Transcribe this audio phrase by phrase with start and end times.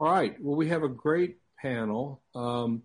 [0.00, 0.36] All right.
[0.40, 2.82] Well, we have a great panel, um,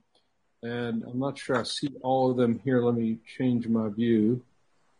[0.63, 2.81] and I'm not sure I see all of them here.
[2.81, 4.41] Let me change my view.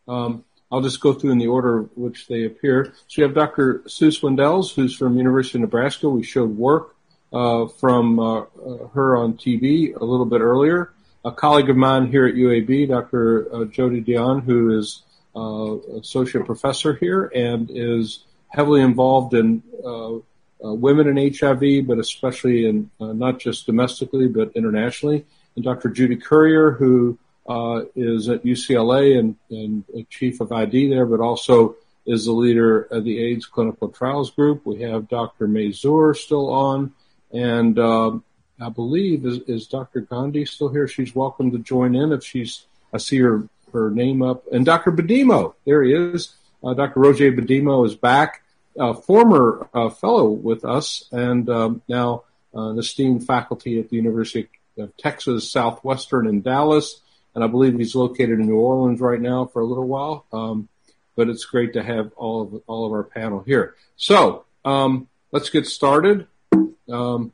[0.08, 2.94] Um, I'll just go through in the order which they appear.
[3.08, 3.82] So you have Dr.
[3.88, 6.08] Sue Swindells, who's from University of Nebraska.
[6.08, 6.96] We showed work
[7.32, 10.94] uh, from uh, uh her on TV a little bit earlier.
[11.26, 13.48] A colleague of mine here at UAB, Dr.
[13.52, 15.02] Uh, Jodie Dionne, who is
[15.36, 19.64] uh, associate professor here and is heavily involved in
[20.64, 25.26] uh, women in HIV, but especially in uh, not just domestically but internationally.
[25.56, 25.90] And Dr.
[25.90, 27.18] Judy Currier, who
[27.48, 32.82] uh, is at UCLA and, and chief of ID there, but also is the leader
[32.84, 34.66] of the AIDS Clinical Trials Group.
[34.66, 35.48] We have Dr.
[35.48, 36.94] Masur still on,
[37.32, 38.24] and um,
[38.60, 40.02] I believe is, is Dr.
[40.02, 40.88] Gandhi still here?
[40.88, 42.66] She's welcome to join in if she's.
[42.94, 44.92] I see her her name up, and Dr.
[44.92, 46.36] Bedimo, there he is.
[46.64, 47.00] Uh, Dr.
[47.00, 48.43] Roger Bedimo is back
[48.78, 52.24] a former uh, fellow with us and um, now
[52.56, 57.02] uh, an esteemed faculty at the University of Texas Southwestern in Dallas.
[57.36, 60.26] And I believe he's located in New Orleans right now for a little while.
[60.32, 60.70] Um,
[61.16, 63.76] but it's great to have all of all of our panel here.
[63.96, 66.28] So um, let's get started.
[66.90, 67.32] Um,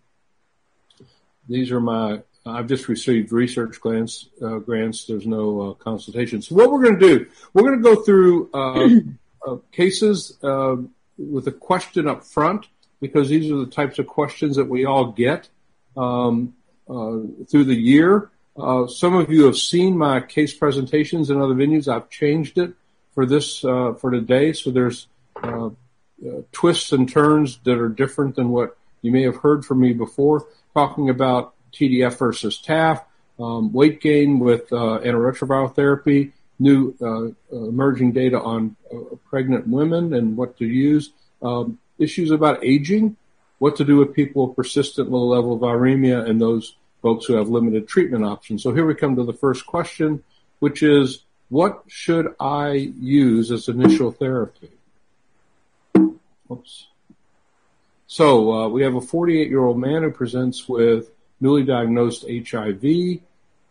[1.47, 2.21] these are my.
[2.45, 4.29] I've just received research grants.
[4.41, 5.05] Uh, grants.
[5.05, 6.41] There's no uh, consultation.
[6.41, 8.89] So what we're going to do, we're going to go through uh,
[9.47, 12.67] uh, cases um, with a question up front
[13.01, 15.49] because these are the types of questions that we all get
[15.95, 16.53] um,
[16.89, 18.31] uh, through the year.
[18.57, 21.87] Uh, some of you have seen my case presentations in other venues.
[21.87, 22.73] I've changed it
[23.13, 25.07] for this uh, for today, so there's
[25.41, 25.71] uh, uh,
[26.51, 30.47] twists and turns that are different than what you may have heard from me before.
[30.73, 33.03] Talking about TDF versus TAF,
[33.39, 40.13] um, weight gain with uh, antiretroviral therapy, new uh, emerging data on uh, pregnant women
[40.13, 43.15] and what to use, um, issues about aging,
[43.59, 47.33] what to do with people with persistent low level of viremia and those folks who
[47.33, 48.63] have limited treatment options.
[48.63, 50.23] So here we come to the first question,
[50.59, 54.69] which is, what should I use as initial therapy?
[56.51, 56.87] Oops.
[58.07, 61.09] So uh, we have a 48 year old man who presents with
[61.39, 63.19] newly diagnosed HIV.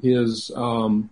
[0.00, 1.10] His um,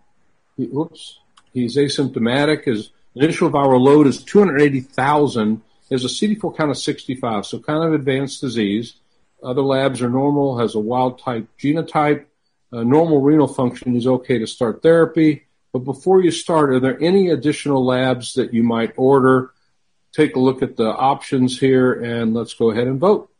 [0.57, 1.19] he, whoops,
[1.57, 2.65] He's asymptomatic.
[2.65, 5.63] His initial viral load is 280,000.
[5.89, 8.97] He has a CD4 count of 65, so kind of advanced disease.
[9.43, 12.27] Other labs are normal, has a wild type genotype.
[12.71, 15.47] Uh, normal renal function is okay to start therapy.
[15.73, 19.53] But before you start, are there any additional labs that you might order?
[20.13, 23.31] Take a look at the options here and let's go ahead and vote.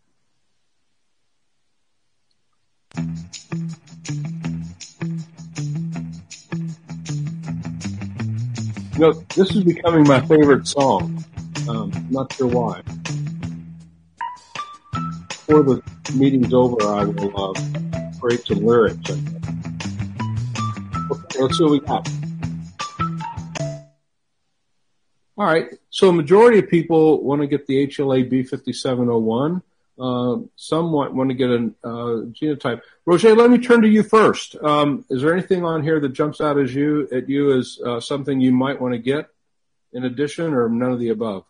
[8.97, 11.23] You know, this is becoming my favorite song.
[11.69, 12.81] Um, not sure why.
[15.29, 15.83] Before the
[16.15, 17.53] meeting's over, I will uh,
[18.19, 19.11] create some lyrics.
[19.11, 19.21] Okay,
[21.43, 22.09] let's see what we got.
[25.37, 25.67] All right.
[25.91, 29.61] So a majority of people want to get the HLA B5701.
[29.99, 32.83] Uh, some want, to get a uh, genotype.
[33.07, 34.55] Roger, let me turn to you first.
[34.63, 37.99] Um, is there anything on here that jumps out as you at you as uh,
[38.01, 39.31] something you might want to get
[39.95, 41.45] in addition, or none of the above?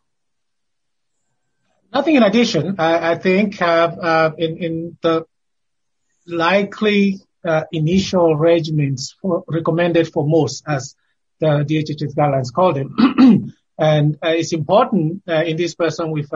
[1.92, 2.76] Nothing in addition.
[2.78, 3.64] I, I think uh,
[4.00, 5.26] uh, in, in the
[6.26, 7.20] likely
[7.72, 10.94] initial regimens for, recommended for most, as
[11.40, 16.30] the DHHS guidelines call them, and it's important in this person with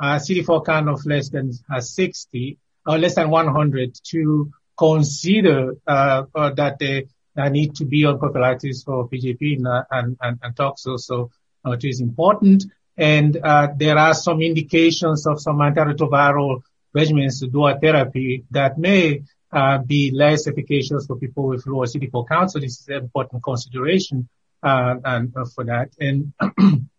[0.00, 6.24] uh, CD4 count of less than uh, 60 or less than 100 to consider uh,
[6.34, 7.06] uh, that they
[7.50, 9.58] need to be on prophylaxis for PJP
[9.90, 10.98] and, and, and, toxo.
[10.98, 11.30] So
[11.64, 12.64] uh, it is important.
[12.96, 16.62] And uh, there are some indications of some antiretroviral
[16.96, 19.22] regimens, dual therapy, that may
[19.52, 22.50] uh, be less efficacious for people with lower CD4 count.
[22.50, 24.28] So this is an important consideration
[24.62, 25.90] uh, and, for that.
[25.98, 26.32] And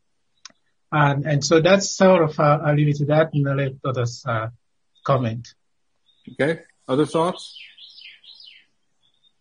[0.94, 3.74] And, and so that's sort of, uh, I'll leave it to that and I'll let
[3.84, 4.50] others uh,
[5.04, 5.54] comment.
[6.32, 6.62] Okay.
[6.88, 7.58] Other thoughts?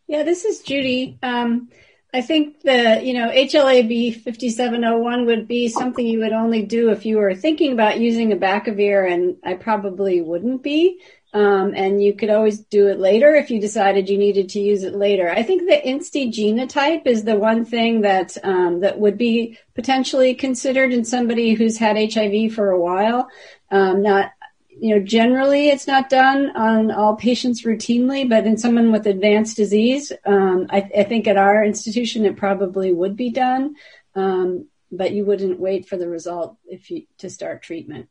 [0.07, 1.19] Yeah, this is Judy.
[1.23, 1.69] Um,
[2.15, 7.07] I think the, you know, HLA-B 5701 would be something you would only do if
[7.07, 11.01] you were thinking about using abacavir, and I probably wouldn't be.
[11.35, 14.83] Um, and you could always do it later if you decided you needed to use
[14.83, 15.31] it later.
[15.31, 20.35] I think the INSTI genotype is the one thing that um, that would be potentially
[20.35, 23.29] considered in somebody who's had HIV for a while.
[23.71, 24.33] Um, not,
[24.69, 29.57] you know, generally it's not done on all patients routinely, but in someone with advanced
[29.57, 33.77] disease, um, I, I, think at our institution it probably would be done,
[34.15, 38.09] um, but you wouldn't wait for the result if you to start treatment.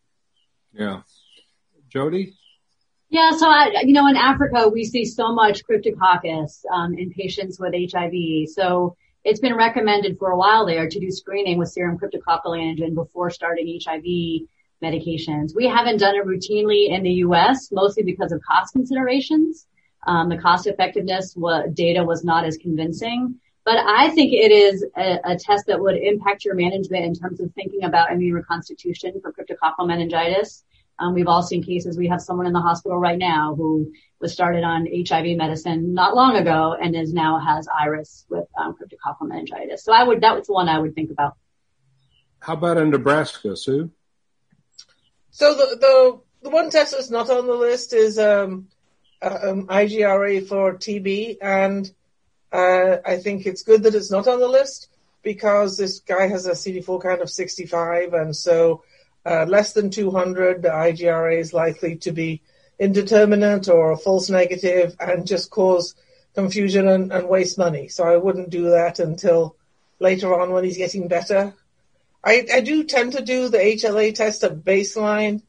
[0.74, 1.02] Yeah,
[1.94, 2.34] Jodie.
[3.12, 7.60] Yeah, so I, you know, in Africa, we see so much cryptococcus um, in patients
[7.60, 8.48] with HIV.
[8.48, 12.96] So it's been recommended for a while there to do screening with serum cryptococcal antigen
[12.96, 14.48] before starting HIV
[14.82, 15.54] medications.
[15.54, 19.68] We haven't done it routinely in the U.S., mostly because of cost considerations.
[20.08, 21.36] Um, the cost effectiveness
[21.74, 23.36] data was not as convincing.
[23.66, 27.42] But I think it is a, a, test that would impact your management in terms
[27.42, 30.64] of thinking about immune reconstitution for cryptococcal meningitis.
[31.02, 31.98] Um, we've all seen cases.
[31.98, 36.16] We have someone in the hospital right now who was started on HIV medicine not
[36.16, 39.84] long ago and is now has IRIS with um, cryptococcal meningitis.
[39.84, 41.34] So I would that was the one I would think about.
[42.40, 43.90] How about in Nebraska, Sue?
[45.32, 48.68] So the the, the one test that's not on the list is um,
[49.24, 51.92] uh, um, IGRA for TB, and
[52.52, 54.90] uh, I think it's good that it's not on the list
[55.24, 58.84] because this guy has a CD4 count of 65, and so
[59.26, 62.42] uh, less than 200, the IGRA is likely to be
[62.80, 65.96] indeterminate or a false negative and just cause
[66.34, 67.88] confusion and, and waste money.
[67.88, 69.56] So I wouldn't do that until
[70.00, 71.54] later on when he's getting better.
[72.24, 75.42] I, I do tend to do the HLA test at baseline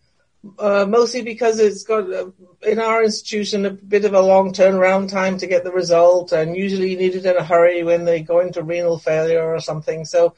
[0.59, 2.31] uh, mostly because it's got uh,
[2.63, 6.57] in our institution a bit of a long turnaround time to get the result, and
[6.57, 10.05] usually you need it in a hurry when they go into renal failure or something.
[10.05, 10.35] So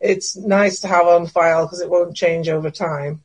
[0.00, 3.22] it's nice to have on file because it won't change over time.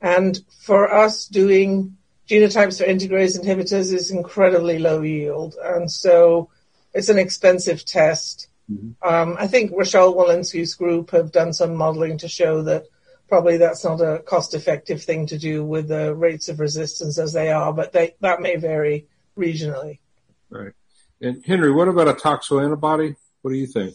[0.00, 1.96] And for us, doing
[2.28, 6.50] genotypes for integrase inhibitors is incredibly low yield, and so
[6.92, 8.48] it's an expensive test.
[8.70, 9.08] Mm-hmm.
[9.08, 12.86] Um, I think Rochelle Walensky's group have done some modeling to show that
[13.28, 17.50] probably that's not a cost-effective thing to do with the rates of resistance as they
[17.50, 19.98] are, but they, that may vary regionally.
[20.50, 20.72] Right.
[21.20, 23.16] And Henry, what about a toxo antibody?
[23.42, 23.94] What do you think?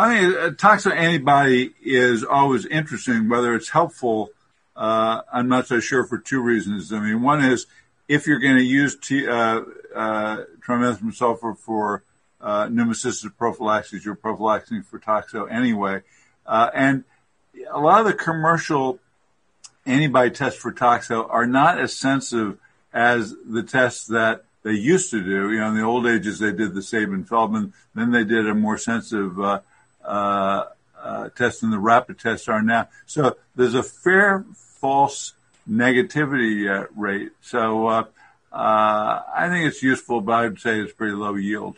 [0.00, 4.30] I think a toxo antibody is always interesting, whether it's helpful.
[4.76, 6.92] Uh, I'm not so sure for two reasons.
[6.92, 7.66] I mean, one is
[8.06, 9.62] if you're going to use T, uh,
[9.94, 12.04] uh, trimethoprim sulfa for
[12.40, 16.02] uh, pneumocystis prophylaxis, you're prophylaxing for toxo anyway.
[16.46, 17.02] Uh, and
[17.68, 19.00] a lot of the commercial
[19.84, 22.56] antibody tests for toxo are not as sensitive
[22.92, 25.50] as the tests that they used to do.
[25.50, 28.54] You know, in the old ages, they did the Sabin Feldman, then they did a
[28.54, 29.60] more sensitive uh,
[30.08, 30.64] uh,
[31.00, 32.88] uh, the rapid tests are now.
[33.06, 34.44] So there's a fair
[34.80, 35.34] false
[35.70, 37.32] negativity uh, rate.
[37.40, 38.04] So uh,
[38.52, 41.76] uh, I think it's useful, but I'd say it's pretty low yield.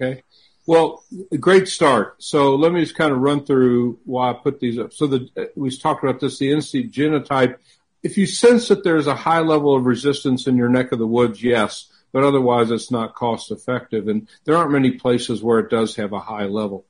[0.00, 0.22] Okay.
[0.66, 1.04] Well,
[1.38, 2.22] great start.
[2.22, 4.92] So let me just kind of run through why I put these up.
[4.92, 7.56] So the, we talked about this, the INSTI genotype.
[8.02, 11.06] If you sense that there's a high level of resistance in your neck of the
[11.06, 14.08] woods, yes, but otherwise it's not cost effective.
[14.08, 16.86] And there aren't many places where it does have a high level.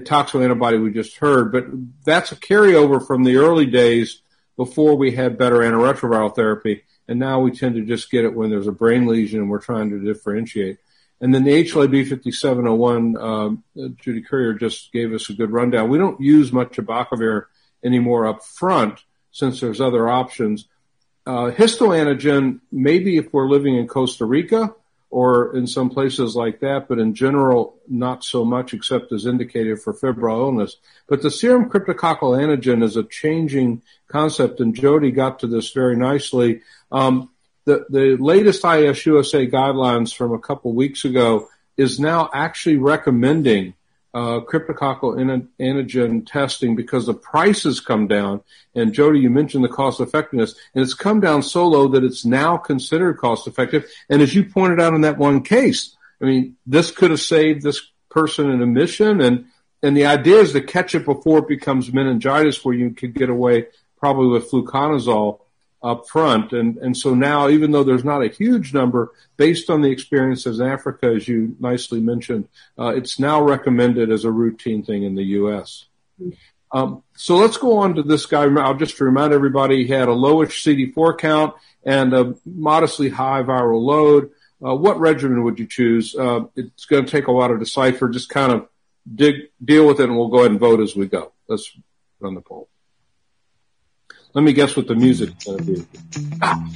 [0.00, 1.66] Toxo antibody we just heard, but
[2.04, 4.20] that's a carryover from the early days
[4.56, 6.84] before we had better antiretroviral therapy.
[7.06, 9.60] And now we tend to just get it when there's a brain lesion and we're
[9.60, 10.78] trying to differentiate.
[11.20, 13.64] And then the HLA-B 5701, um,
[13.96, 15.88] Judy Currier just gave us a good rundown.
[15.88, 17.46] We don't use much abacavir
[17.82, 20.66] anymore up front since there's other options.
[21.26, 24.74] Uh, histoantigen, maybe if we're living in Costa Rica
[25.14, 29.80] or in some places like that, but in general, not so much except as indicated
[29.80, 30.76] for febrile illness.
[31.06, 35.94] But the serum cryptococcal antigen is a changing concept, and Jodie got to this very
[35.94, 36.62] nicely.
[36.90, 37.30] Um,
[37.64, 43.74] the, the latest IAS-USA guidelines from a couple weeks ago is now actually recommending
[44.14, 48.40] uh, cryptococcal antigen testing because the prices come down.
[48.74, 52.24] And Jodie, you mentioned the cost effectiveness, and it's come down so low that it's
[52.24, 53.90] now considered cost effective.
[54.08, 57.62] And as you pointed out in that one case, I mean, this could have saved
[57.62, 59.46] this person an admission, and
[59.82, 63.28] and the idea is to catch it before it becomes meningitis, where you could get
[63.28, 63.66] away
[63.98, 65.40] probably with fluconazole
[65.84, 66.52] up front.
[66.52, 70.58] And, and so now, even though there's not a huge number, based on the experiences
[70.58, 72.48] in Africa, as you nicely mentioned,
[72.78, 75.84] uh, it's now recommended as a routine thing in the U.S.
[76.72, 78.44] Um, so let's go on to this guy.
[78.44, 83.84] I'll just remind everybody he had a lowish CD4 count and a modestly high viral
[83.84, 84.30] load.
[84.64, 86.16] Uh, what regimen would you choose?
[86.16, 88.08] Uh, it's going to take a lot of decipher.
[88.08, 88.68] Just kind of
[89.14, 91.32] dig, deal with it and we'll go ahead and vote as we go.
[91.46, 91.70] Let's
[92.20, 92.68] run the poll.
[94.34, 95.86] Let me guess what the music is to be.
[96.42, 96.68] Ah.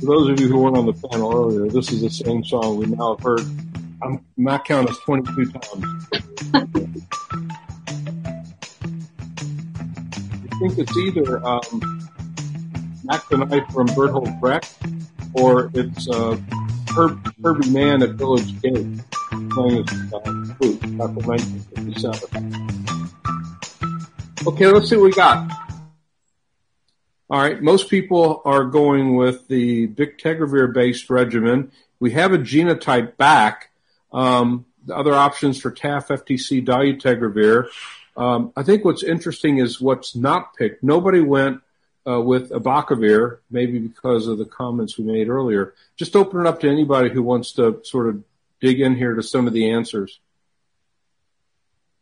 [0.00, 2.76] For those of you who weren't on the panel earlier, this is the same song
[2.76, 3.40] we now have heard.
[4.02, 6.06] I'm, my count is 22 times.
[6.52, 6.66] I
[10.58, 12.10] think it's either um,
[13.04, 14.76] Mac the Knife from Bertolt Brecht
[15.32, 16.36] or it's uh,
[16.94, 18.86] Herb, Herbie Mann at Village Gate
[19.50, 23.10] playing his flute back in 1957.
[24.46, 25.50] Okay, let's see what we got.
[27.28, 31.70] All right, most people are going with the bictegravir based regimen.
[32.00, 33.70] We have a genotype back.
[34.12, 37.68] Um, the other options for TAF, FTC, dolutegravir.
[38.16, 40.82] Um, I think what's interesting is what's not picked.
[40.82, 41.60] Nobody went
[42.06, 45.74] uh, with abacavir, maybe because of the comments we made earlier.
[45.96, 48.24] Just open it up to anybody who wants to sort of
[48.60, 50.20] dig in here to some of the answers.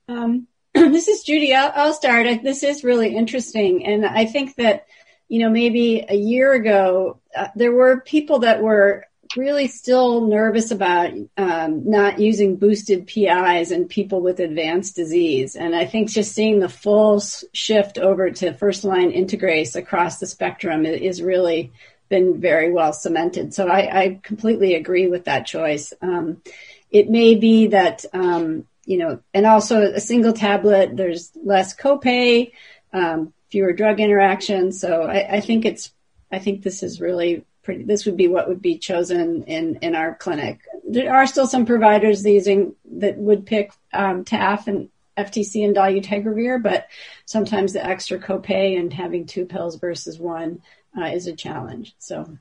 [0.08, 1.54] Um, this is Judy.
[1.54, 2.42] I'll, I'll start.
[2.42, 4.86] This is really interesting, and I think that
[5.28, 9.04] you know maybe a year ago uh, there were people that were
[9.36, 15.54] really still nervous about um, not using boosted PIs in people with advanced disease.
[15.54, 17.20] And I think just seeing the full
[17.52, 21.72] shift over to first line integrase across the spectrum is really
[22.08, 23.54] been very well cemented.
[23.54, 25.92] So I, I completely agree with that choice.
[26.00, 26.42] Um,
[26.90, 32.52] it may be that, um, you know, and also a single tablet, there's less copay,
[32.92, 34.80] um, fewer drug interactions.
[34.80, 35.92] So I, I think it's,
[36.32, 39.94] I think this is really pretty, this would be what would be chosen in, in
[39.94, 40.60] our clinic.
[40.88, 44.88] There are still some providers using that would pick um, TAF and
[45.18, 46.86] FTC and dolutegravir, but
[47.26, 50.62] sometimes the extra copay and having two pills versus one
[50.98, 51.94] uh, is a challenge.
[51.98, 52.38] So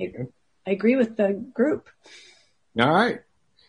[0.00, 0.12] I,
[0.66, 1.88] I, agree with the group.
[2.78, 3.20] All right.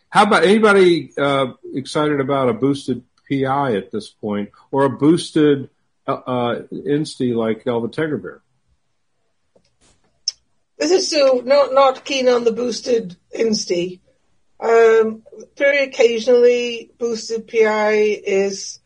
[0.08, 5.70] How about anybody uh, excited about a boosted PI at this point or a boosted
[6.06, 8.40] uh, uh INSTI like elvitegravir?
[10.78, 11.42] This is Sue.
[11.44, 14.00] Not not keen on the boosted INSTI.
[14.58, 15.22] Um,
[15.56, 18.79] very occasionally, boosted PI is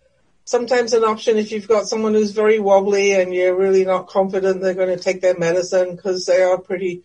[0.44, 4.60] sometimes an option if you've got someone who's very wobbly and you're really not confident
[4.60, 7.02] they're going to take their medicine because they are pretty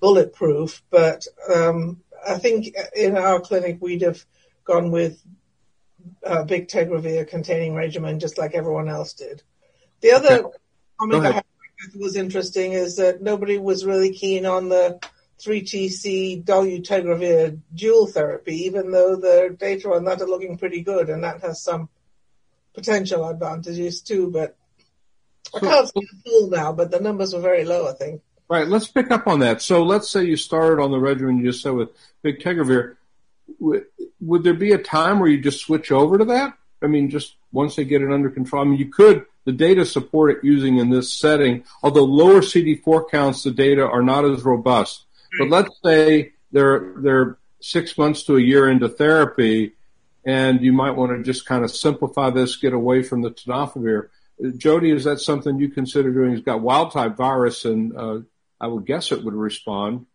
[0.00, 0.82] bulletproof.
[0.90, 4.24] But um, I think in our clinic we'd have
[4.64, 5.22] gone with
[6.22, 9.42] a bictegravir containing regimen just like everyone else did.
[10.00, 10.58] The other okay.
[10.98, 11.44] comment I have
[11.94, 15.00] was interesting is that nobody was really keen on the
[15.40, 21.24] 3TC dolutegravir dual therapy, even though the data on that are looking pretty good, and
[21.24, 21.88] that has some
[22.74, 24.30] potential advantages too.
[24.30, 24.56] But
[25.54, 28.22] I can't see the full now, but the numbers were very low, I think.
[28.48, 28.68] Right.
[28.68, 29.62] Let's pick up on that.
[29.62, 31.90] So let's say you started on the regimen you just said with
[32.24, 32.96] bictegravir.
[33.58, 36.54] Would there be a time where you just switch over to that?
[36.82, 38.62] I mean, just once they get it under control.
[38.62, 43.10] I mean, you could the data support it using in this setting, although lower CD4
[43.10, 45.04] counts, the data are not as robust.
[45.38, 49.72] But let's say they're, they're six months to a year into therapy
[50.24, 54.08] and you might want to just kind of simplify this, get away from the tenofovir.
[54.40, 56.32] Jodie, is that something you consider doing?
[56.32, 58.20] He's got wild type virus and, uh,
[58.60, 60.06] I would guess it would respond.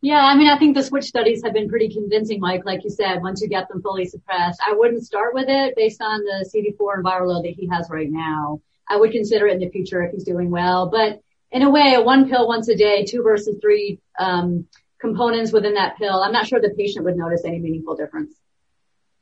[0.00, 2.64] Yeah, I mean, I think the switch studies have been pretty convincing, Mike.
[2.64, 6.00] Like you said, once you get them fully suppressed, I wouldn't start with it based
[6.00, 8.60] on the CD4 and viral load that he has right now.
[8.88, 10.88] I would consider it in the future if he's doing well.
[10.88, 14.66] But in a way, a one pill once a day, two versus three um,
[15.00, 18.34] components within that pill, I'm not sure the patient would notice any meaningful difference.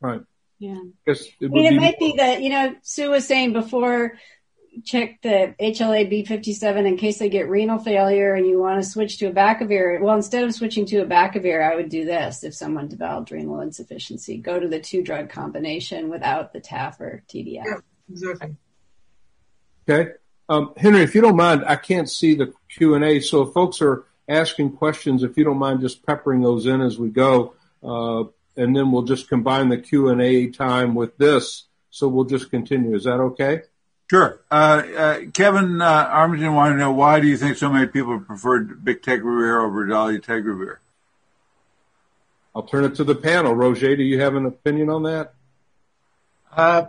[0.04, 0.20] Right.
[0.58, 0.80] Yeah.
[1.08, 4.18] I mean, it might be that, you know, Sue was saying before
[4.84, 9.18] check the HLA B57 in case they get renal failure and you want to switch
[9.18, 10.00] to abacavir.
[10.00, 14.36] Well, instead of switching to abacavir, I would do this if someone developed renal insufficiency.
[14.38, 17.64] Go to the two drug combination without the TAF or TDF.
[17.64, 17.78] Yeah,
[18.10, 18.56] exactly.
[19.88, 20.12] Okay.
[20.48, 23.20] Um, Henry, if you don't mind, I can't see the Q&A.
[23.20, 26.98] So if folks are asking questions, if you don't mind just peppering those in as
[26.98, 28.24] we go, uh,
[28.56, 31.64] and then we'll just combine the Q&A time with this.
[31.90, 32.94] So we'll just continue.
[32.94, 33.62] Is that okay?
[34.10, 34.40] Sure.
[34.50, 38.20] Uh, uh, Kevin uh, Armington wanted to know why do you think so many people
[38.20, 40.76] preferred bictegravir over dolutegravir?
[42.54, 43.54] I'll turn it to the panel.
[43.54, 45.34] Roger, do you have an opinion on that?
[46.54, 46.86] Uh,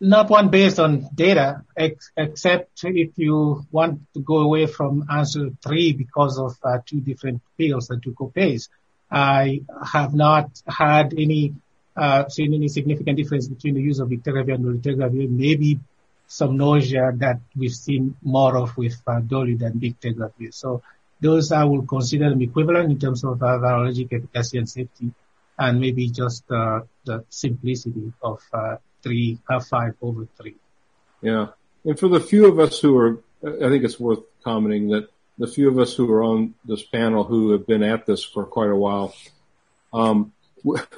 [0.00, 5.50] not one based on data, ex- except if you want to go away from answer
[5.62, 8.68] three because of uh, two different pills and two copays.
[9.10, 9.62] I
[9.92, 11.54] have not had any
[11.96, 15.28] uh, seen any significant difference between the use of bictegravir and dolutegravir.
[15.28, 15.80] Maybe
[16.26, 20.52] some nausea that we've seen more of with uh, dolu than bictegravir.
[20.52, 20.82] So
[21.20, 25.10] those I will consider them equivalent in terms of uh, virologic efficacy and safety,
[25.58, 30.56] and maybe just uh, the simplicity of uh, three, uh, five over three.
[31.20, 31.48] Yeah,
[31.84, 35.08] and for the few of us who are, I think it's worth commenting that
[35.38, 38.44] the few of us who are on this panel who have been at this for
[38.44, 39.14] quite a while,
[39.92, 40.32] um,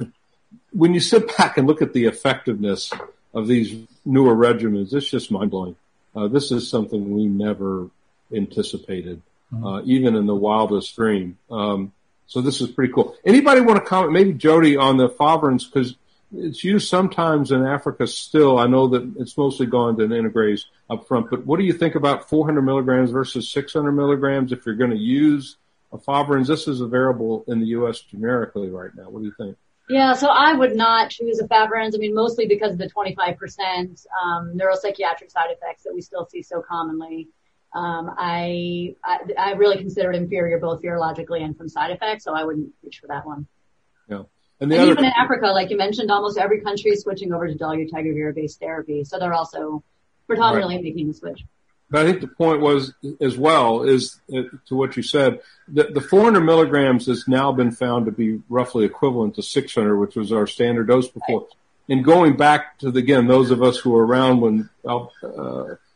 [0.72, 2.92] when you sit back and look at the effectiveness
[3.34, 5.76] of these newer regimens, it's just mind blowing.
[6.14, 7.88] Uh, this is something we never
[8.34, 9.64] anticipated, mm-hmm.
[9.64, 11.38] uh, even in the wildest dream.
[11.50, 11.92] Um,
[12.26, 13.16] so this is pretty cool.
[13.24, 14.12] Anybody want to comment?
[14.12, 15.96] Maybe Jodie on the efavirenz because
[16.32, 18.58] it's used sometimes in Africa still.
[18.58, 21.72] I know that it's mostly gone to an integrase up front, but what do you
[21.72, 25.56] think about 400 milligrams versus 600 milligrams if you're going to use
[25.92, 26.46] a efavirenz?
[26.46, 28.00] This is available in the U.S.
[28.00, 29.10] generically right now.
[29.10, 29.56] What do you think?
[29.88, 31.96] Yeah, so I would not choose a efavirenz.
[31.96, 36.42] I mean, mostly because of the 25% um, neuropsychiatric side effects that we still see
[36.42, 37.28] so commonly.
[37.74, 42.34] Um, I, I, I really consider it inferior both virologically and from side effects, so
[42.34, 43.48] I wouldn't reach for that one.
[44.08, 44.22] Yeah.
[44.60, 47.54] And, and even in Africa, like you mentioned, almost every country is switching over to
[47.54, 49.82] dolutegravir-based therapy, so they're also
[50.26, 50.84] predominantly right.
[50.84, 51.44] making the switch.
[51.90, 55.92] But I think the point was as well is uh, to what you said that
[55.92, 60.30] the 400 milligrams has now been found to be roughly equivalent to 600, which was
[60.30, 61.40] our standard dose before.
[61.40, 61.48] Right.
[61.88, 65.06] And going back to the, again, those of us who were around when uh,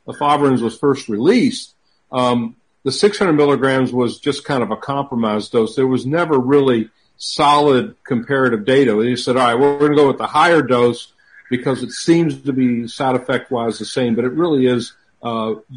[0.08, 1.74] efavirenz was first released,
[2.10, 5.76] um, the 600 milligrams was just kind of a compromise dose.
[5.76, 8.94] There was never really solid comparative data.
[8.94, 11.12] They said, all right, well, we're going to go with the higher dose
[11.50, 14.92] because it seems to be side effect wise the same, but it really is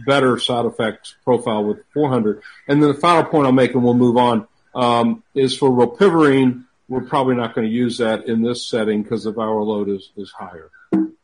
[0.06, 2.42] better side effects profile with 400.
[2.68, 6.66] And then the final point I'll make, and we'll move on, um, is for rilpivirine.
[6.90, 10.12] We're probably not going to use that in this setting because the viral load is,
[10.16, 10.70] is higher.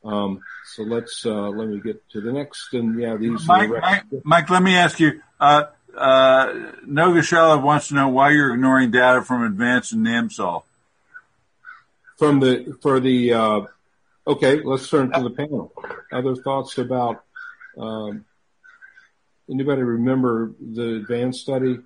[0.04, 0.42] Um,
[0.76, 2.74] so let's uh, let me get to the next.
[2.74, 3.46] And yeah, these.
[3.48, 5.22] Mike, Mike, Mike, let me ask you.
[5.40, 5.66] Uh,
[5.98, 10.64] uh, Nogashelov wants to know why you're ignoring data from advanced and NAMSAL.
[12.18, 13.62] From the for the uh,
[14.28, 15.74] okay, let's turn to the panel.
[16.12, 17.24] Other thoughts about
[17.78, 18.26] um,
[19.50, 21.80] anybody remember the advanced study?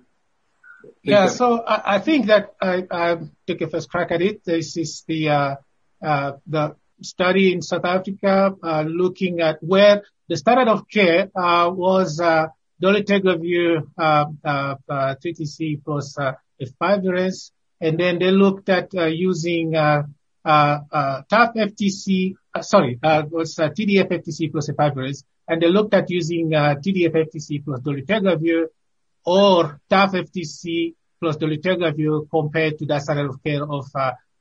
[1.02, 4.44] yeah, that, so I, I, think that I, I took a first crack at it.
[4.44, 5.56] This is the uh,
[6.02, 11.70] uh, the study in South Africa uh, looking at where the standard of care uh,
[11.70, 12.48] was uh,
[12.82, 16.32] dolutegravir uh, uh, uh, 3TC plus uh,
[17.80, 20.02] and then they looked at uh, using uh,
[20.44, 26.10] uh, uh, TAF FTC, sorry, uh, was TDF FTC plus efavirenz, and they looked at
[26.10, 28.66] using TDF FTC plus dolutegravir
[29.24, 33.86] or TAF FTC plus dolutegravir compared to the standard of care of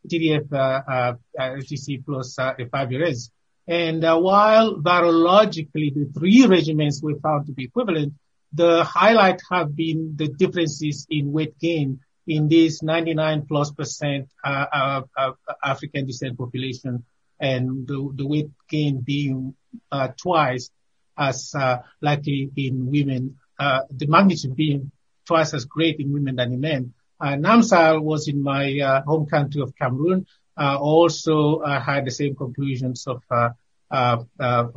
[0.07, 3.29] TDF FTC plus uh, efavirenz.
[3.67, 8.13] And uh, while virologically the three regimens were found to be equivalent,
[8.53, 14.65] the highlight have been the differences in weight gain in this 99 plus percent uh,
[14.71, 15.31] uh, uh,
[15.63, 17.03] African descent population
[17.39, 19.55] and the, the weight gain being
[19.91, 20.69] uh, twice
[21.17, 24.91] as uh, likely in women, uh, the magnitude being
[25.25, 26.93] twice as great in women than in men.
[27.21, 33.23] NAMSAL was in my home country of Cameroon, also had the same conclusions of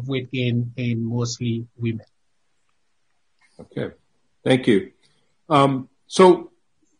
[0.06, 2.06] weight gain in mostly women.
[3.60, 3.94] Okay.
[4.44, 4.92] Thank you.
[5.48, 6.50] Um, so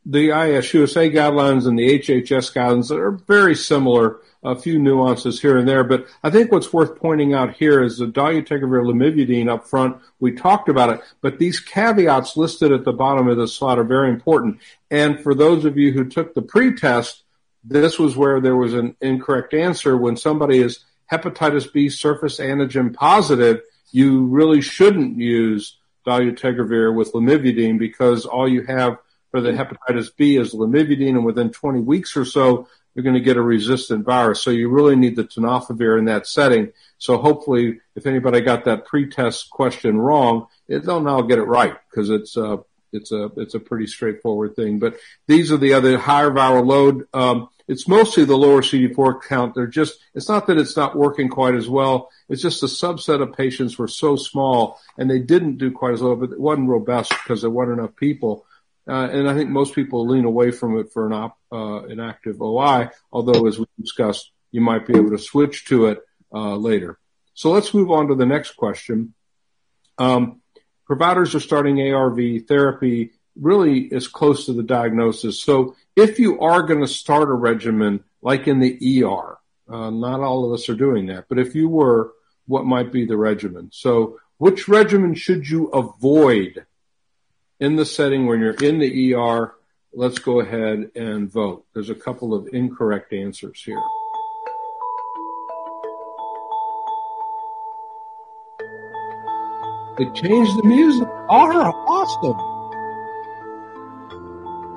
[0.07, 5.69] the IAS-USA guidelines and the HHS guidelines are very similar, a few nuances here and
[5.69, 9.99] there, but I think what's worth pointing out here is the dolutegravir lamivudine up front,
[10.19, 13.85] we talked about it, but these caveats listed at the bottom of the slide are
[13.85, 14.59] very important.
[14.91, 17.23] And for those of you who took the pretest,
[17.63, 19.97] this was where there was an incorrect answer.
[19.97, 23.61] When somebody is hepatitis B surface antigen positive,
[23.93, 28.99] you really shouldn't use dolutegravir with lamivudine because all you have
[29.31, 33.21] for the hepatitis B is lamivudine, and within 20 weeks or so, you're going to
[33.21, 34.43] get a resistant virus.
[34.43, 36.73] So you really need the tenofovir in that setting.
[36.99, 42.11] So hopefully, if anybody got that pre-test question wrong, they'll now get it right because
[42.11, 42.57] it's a uh,
[42.93, 44.81] it's a it's a pretty straightforward thing.
[44.81, 44.97] But
[45.29, 47.07] these are the other higher viral load.
[47.15, 49.55] Um, it's mostly the lower CD4 count.
[49.55, 52.11] They're just, it's not that it's not working quite as well.
[52.29, 56.03] It's just a subset of patients were so small and they didn't do quite as
[56.03, 58.45] well, but it wasn't robust because there weren't enough people.
[58.89, 62.01] Uh, and I think most people lean away from it for an op, uh, an
[62.01, 66.01] active OI, although as we discussed, you might be able to switch to it,
[66.35, 66.99] uh, later.
[67.35, 69.15] So let's move on to the next question.
[69.97, 70.41] Um,
[70.87, 75.41] providers are starting ARV therapy really as close to the diagnosis.
[75.41, 80.21] So if you are going to start a regimen like in the ER, uh, not
[80.21, 82.13] all of us are doing that, but if you were,
[82.47, 83.71] what might be the regimen?
[83.73, 86.67] So which regimen should you avoid
[87.59, 89.55] in the setting when you're in the ER?
[89.93, 91.65] Let's go ahead and vote.
[91.75, 93.83] There's a couple of incorrect answers here.
[99.99, 101.07] They changed the music.
[101.29, 102.50] Oh, awesome.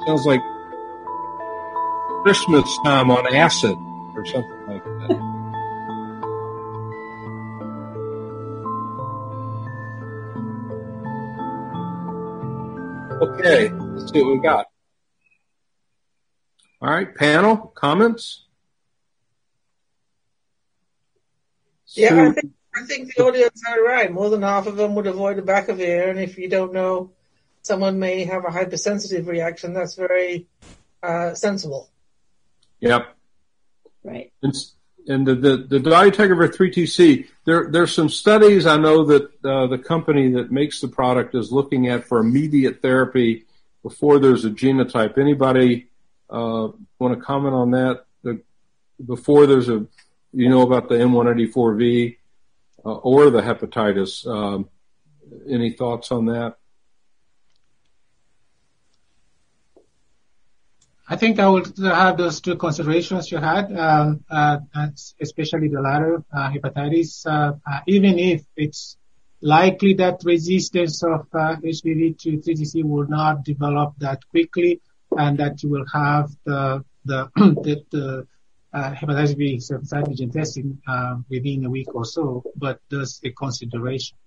[0.05, 0.41] Sounds like
[2.23, 3.75] Christmas time on acid
[4.15, 5.33] or something like that.
[13.21, 14.65] Okay, let's see what we got.
[16.81, 18.45] All right, panel, comments?
[21.95, 24.11] Yeah, I think, I think the audience are right.
[24.11, 27.11] More than half of them would avoid abacavir, and if you don't know,
[27.63, 29.73] someone may have a hypersensitive reaction.
[29.73, 30.47] That's very
[31.02, 31.89] uh, sensible.
[32.82, 33.15] Yep.
[34.04, 34.32] Right.
[34.43, 34.54] And,
[35.08, 39.78] and the, the, the dolutegravir 3TC, there, there's some studies I know that uh, the
[39.78, 43.45] company that makes the product is looking at for immediate therapy
[43.82, 45.17] before there's a genotype.
[45.17, 45.88] Anybody
[46.30, 48.06] uh, want to comment on that?
[48.23, 48.41] The,
[49.04, 49.86] before there's a,
[50.34, 52.17] you know about the M184V
[52.86, 54.28] uh, or the hepatitis.
[54.28, 54.69] Um,
[55.49, 56.58] any thoughts on that?
[61.07, 64.59] I think I would have those two considerations you had, um, uh,
[65.19, 67.25] especially the latter, uh, hepatitis.
[67.25, 68.97] Uh, uh, even if it's
[69.41, 74.79] likely that resistance of uh, HBV to 3TC will not develop that quickly,
[75.17, 78.27] and that you will have the the the, the
[78.73, 80.81] uh, hepatitis B surface antigen testing
[81.29, 84.17] within a week or so, but there's a consideration.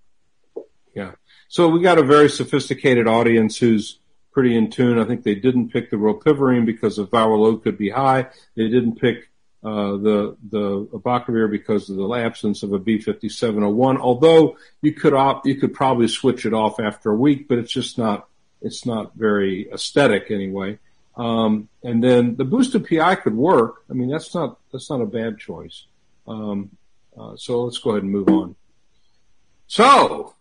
[0.95, 1.13] Yeah.
[1.49, 3.99] So we got a very sophisticated audience who's
[4.37, 4.99] pretty in tune.
[4.99, 8.27] I think they didn't pick the rilpivirine because the viral load could be high.
[8.55, 9.31] They didn't pick
[9.65, 13.99] uh, the the abacavir because of the absence of a B5701.
[13.99, 17.73] Although you could op- you could probably switch it off after a week, but it's
[17.73, 18.29] just not
[18.61, 20.79] it's not very aesthetic anyway.
[21.17, 23.85] Um, and then the boosted PI could work.
[23.89, 25.87] I mean that's not that's not a bad choice.
[26.29, 26.77] Um,
[27.19, 28.55] uh, so let's go ahead and move on.
[29.67, 30.35] So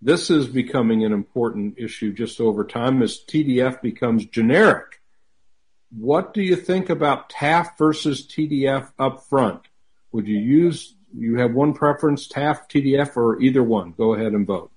[0.00, 5.00] this is becoming an important issue just over time as TDF becomes generic.
[5.90, 9.62] What do you think about TAF versus TDF up front?
[10.12, 13.92] Would you use, you have one preference, TAF, TDF, or either one?
[13.92, 14.70] Go ahead and vote.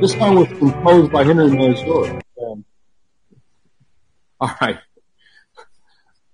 [0.00, 2.22] This song was composed by Henry Masur.
[2.42, 2.64] Um,
[4.40, 4.78] all right.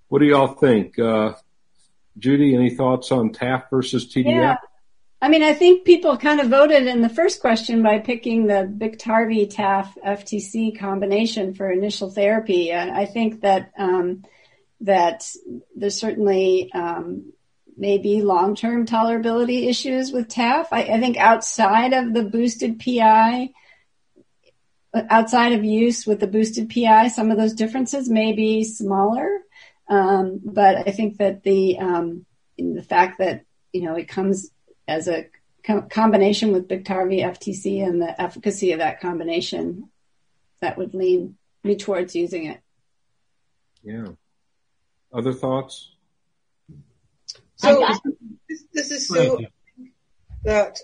[0.07, 0.97] What do y'all think?
[1.01, 1.33] Uh,
[2.17, 4.27] Judy, any thoughts on TAF versus TDF?
[4.27, 4.57] Yeah.
[5.21, 8.73] I mean, I think people kind of voted in the first question by picking the
[8.73, 12.71] Biktarvy TAF FTC combination for initial therapy.
[12.71, 14.23] And I think that, um,
[14.83, 15.29] that
[15.75, 17.33] there's certainly, um,
[17.77, 20.69] maybe long-term tolerability issues with TAF.
[20.73, 23.51] I, I, think outside of the boosted PI,
[25.11, 29.41] outside of use with the boosted PI, some of those differences may be smaller.
[29.89, 32.27] Um, but I think that the um,
[32.59, 34.51] the fact that you know it comes
[34.89, 35.27] as a
[35.65, 39.91] co- combination with Biktarvy FTC and the efficacy of that combination,
[40.61, 42.61] that would lean me towards using it.
[43.83, 44.09] Yeah.
[45.13, 45.93] Other thoughts?
[47.67, 47.87] So
[48.49, 49.41] this, this is so
[50.45, 50.79] that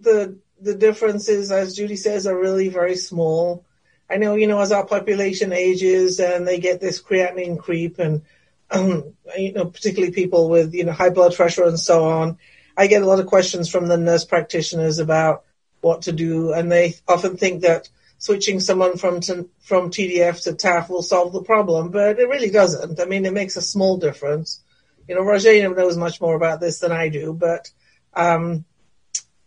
[0.00, 3.64] the the differences, as Judy says, are really very small.
[4.08, 8.22] I know, you know, as our population ages and they get this creatinine creep and,
[8.70, 12.38] um, you know, particularly people with, you know, high blood pressure and so on,
[12.76, 15.44] I get a lot of questions from the nurse practitioners about
[15.80, 16.52] what to do.
[16.52, 21.32] And they often think that switching someone from, to, from TDF to TAF will solve
[21.32, 23.00] the problem, but it really doesn't.
[23.00, 24.63] I mean, it makes a small difference
[25.08, 27.70] you know, Roger knows much more about this than I do, but
[28.14, 28.64] um,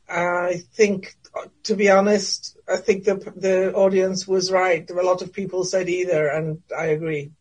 [0.10, 1.16] I think,
[1.64, 4.90] to be honest, I think the the audience was right.
[4.90, 7.32] A lot of people said either, and I agree.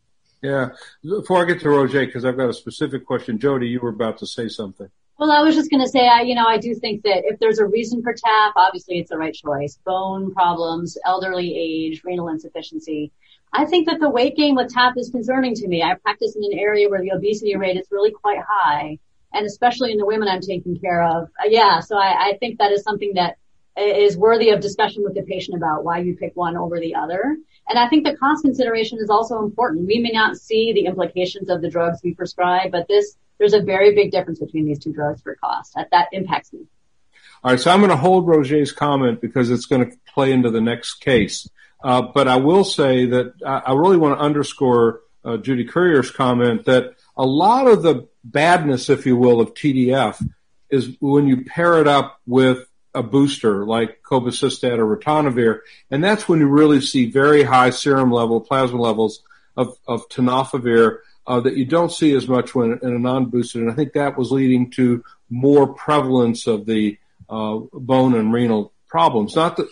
[0.41, 0.69] Yeah.
[1.03, 4.19] Before I get to Roger, because I've got a specific question, Jodie, you were about
[4.19, 4.87] to say something.
[5.17, 7.39] Well, I was just going to say, I, you know, I do think that if
[7.39, 9.79] there's a reason for TAF, obviously it's the right choice.
[9.83, 13.11] Bone problems, elderly age, renal insufficiency.
[13.53, 15.81] I think that the weight gain with TAF is concerning to me.
[15.81, 18.99] I practice in an area where the obesity rate is really quite high,
[19.33, 21.29] and especially in the women I'm taking care of.
[21.39, 23.37] Uh, yeah, so I, I think that is something that
[23.77, 27.37] is worthy of discussion with the patient about why you pick one over the other.
[27.69, 29.87] And I think the cost consideration is also important.
[29.87, 33.61] We may not see the implications of the drugs we prescribe, but this, there's a
[33.61, 35.73] very big difference between these two drugs for cost.
[35.75, 36.65] That, that impacts me.
[37.43, 40.49] All right, so I'm going to hold Roger's comment because it's going to play into
[40.49, 41.47] the next case.
[41.83, 46.11] Uh, but I will say that I, I really want to underscore uh, Judy Currier's
[46.11, 50.23] comment that a lot of the badness, if you will, of TDF
[50.69, 55.59] is when you pair it up with a booster like cobicistat or ritonavir,
[55.91, 59.21] and that's when you really see very high serum level, plasma levels
[59.55, 63.61] of, of tenofovir uh, that you don't see as much when in a non-boosted.
[63.61, 66.97] And I think that was leading to more prevalence of the
[67.29, 69.35] uh, bone and renal problems.
[69.35, 69.67] Not that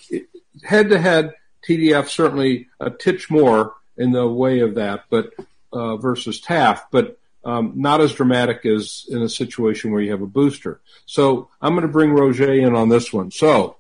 [0.63, 1.33] head to head,
[1.67, 5.33] TDF certainly a titch more in the way of that, but
[5.71, 6.81] uh, versus TAF.
[6.91, 10.81] But um, not as dramatic as in a situation where you have a booster.
[11.05, 13.31] So I'm going to bring Roger in on this one.
[13.31, 13.77] So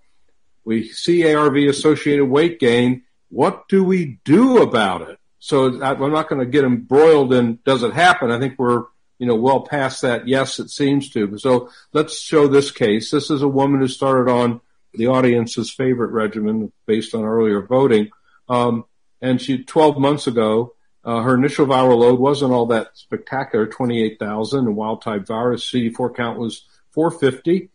[0.63, 3.03] we see ARV associated weight gain.
[3.29, 5.19] What do we do about it?
[5.39, 8.31] So I'm not going to get embroiled in does it happen?
[8.31, 8.83] I think we're
[9.19, 10.27] you know well past that.
[10.27, 11.37] Yes, it seems to.
[11.37, 13.11] So let's show this case.
[13.11, 14.61] This is a woman who started on
[14.97, 18.09] the audience's favorite regimen based on earlier voting.
[18.47, 18.85] Um,
[19.21, 24.59] and she 12 months ago uh, her initial viral load wasn't all that spectacular, 28,000.
[24.65, 27.69] And wild type virus CD4 count was 450.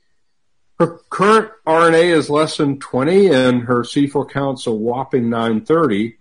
[0.81, 6.17] Her current RNA is less than 20 and her CD4 count's a whopping 930,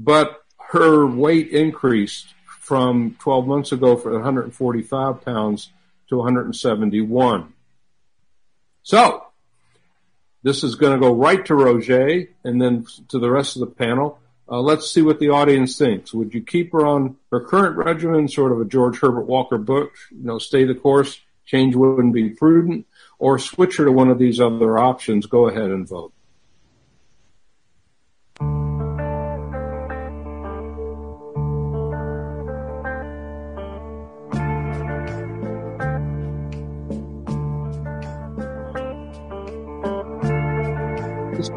[0.00, 5.70] but her weight increased from 12 months ago from 145 pounds
[6.08, 7.52] to 171.
[8.82, 9.27] So,
[10.42, 13.66] this is going to go right to Roger and then to the rest of the
[13.66, 14.18] panel.
[14.50, 16.14] Uh, let's see what the audience thinks.
[16.14, 19.92] Would you keep her on her current regimen, sort of a George Herbert Walker Bush,
[20.10, 22.86] you know, stay the course, change wouldn't be prudent,
[23.18, 25.26] or switch her to one of these other options?
[25.26, 26.12] Go ahead and vote.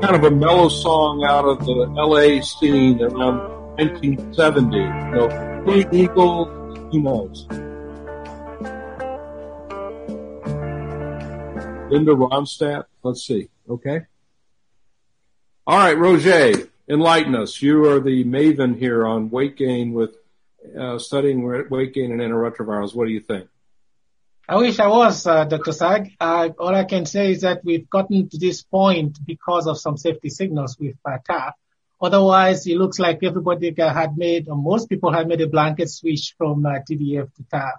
[0.02, 3.38] Kind of a mellow song out of the LA scene around
[3.78, 4.78] 1970.
[4.78, 6.46] You know, Eagle,
[6.92, 7.46] who knows?
[11.92, 13.50] Linda Ronstadt, let's see.
[13.70, 14.02] Okay.
[15.68, 17.62] All right, Roger, enlighten us.
[17.62, 20.16] You are the maven here on weight gain with
[20.78, 22.96] uh, studying weight gain and antiretrovirals.
[22.96, 23.48] What do you think?
[24.52, 25.72] I wish I was, uh, Dr.
[25.72, 26.12] Saag.
[26.20, 29.96] Uh, all I can say is that we've gotten to this point because of some
[29.96, 31.54] safety signals with uh, TAF.
[32.02, 36.36] Otherwise, it looks like everybody had made, or most people had made a blanket switch
[36.38, 37.78] from uh, TDF to TAF.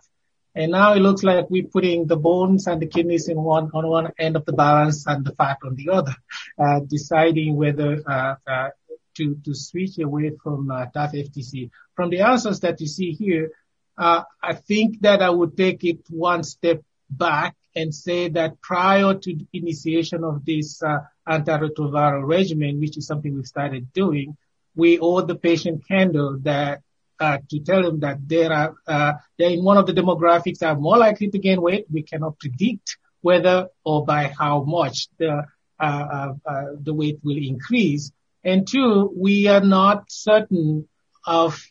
[0.54, 3.86] And now it looks like we're putting the bones and the kidneys in one, on
[3.86, 6.16] one end of the balance and the fat on the other,
[6.58, 8.68] uh, deciding whether, uh, uh,
[9.18, 11.70] to, to switch away from uh, TAF FTC.
[11.94, 13.50] From the answers that you see here,
[14.02, 19.14] uh, I think that I would take it one step back and say that prior
[19.14, 24.36] to initiation of this uh, antiretroviral regimen, which is something we started doing,
[24.74, 26.80] we owe the patient candle that
[27.20, 30.70] uh, to tell them that they are uh, they're in one of the demographics that
[30.70, 31.86] are more likely to gain weight.
[31.90, 35.44] We cannot predict whether or by how much the
[35.78, 38.10] uh, uh, uh, the weight will increase.
[38.42, 40.88] And two, we are not certain
[41.24, 41.64] of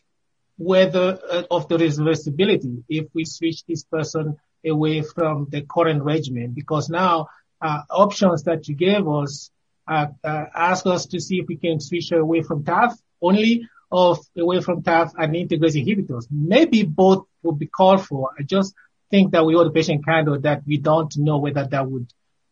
[0.56, 4.36] whether uh, of the reversibility if we switch this person
[4.66, 7.26] away from the current regimen because now
[7.60, 9.50] uh, options that you gave us
[9.88, 14.16] uh, uh, ask us to see if we can switch away from TAF only or
[14.38, 16.26] away from TAF and integrase inhibitors.
[16.30, 18.30] Maybe both would be called for.
[18.38, 18.74] I just
[19.10, 22.06] think that we owe the patient candor that we don't know whether that would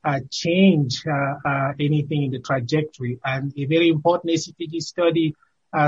[0.04, 3.18] uh, change uh, uh, anything in the trajectory.
[3.24, 5.34] And a very important ACTG study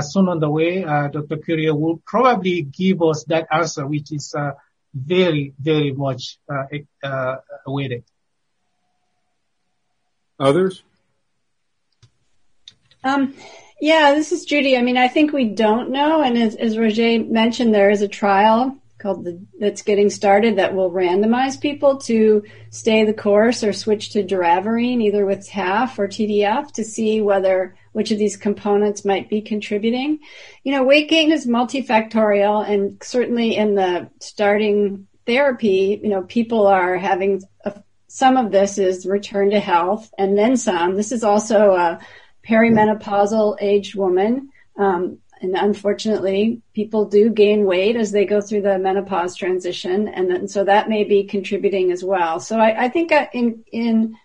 [0.01, 0.83] soon on the way.
[0.83, 1.37] Uh, Dr.
[1.37, 4.51] Currier will probably give us that answer, which is uh,
[4.93, 6.37] very, very much
[7.65, 8.03] awaited.
[10.39, 10.83] Others?
[13.03, 13.35] Um,
[13.81, 14.77] yeah, this is Judy.
[14.77, 16.21] I mean, I think we don't know.
[16.21, 20.73] And as, as Roger mentioned, there is a trial called the, that's getting started that
[20.73, 26.07] will randomize people to stay the course or switch to doravirine, either with TAF or
[26.07, 30.19] TDF to see whether which of these components might be contributing.
[30.63, 36.65] You know, weight gain is multifactorial and certainly in the starting therapy, you know, people
[36.65, 40.95] are having a, some of this is return to health and then some.
[40.95, 41.99] This is also a
[42.47, 44.49] perimenopausal aged woman.
[44.77, 50.31] Um, and unfortunately, people do gain weight as they go through the menopause transition, and
[50.31, 52.39] then, so that may be contributing as well.
[52.39, 54.17] So I, I think uh, in in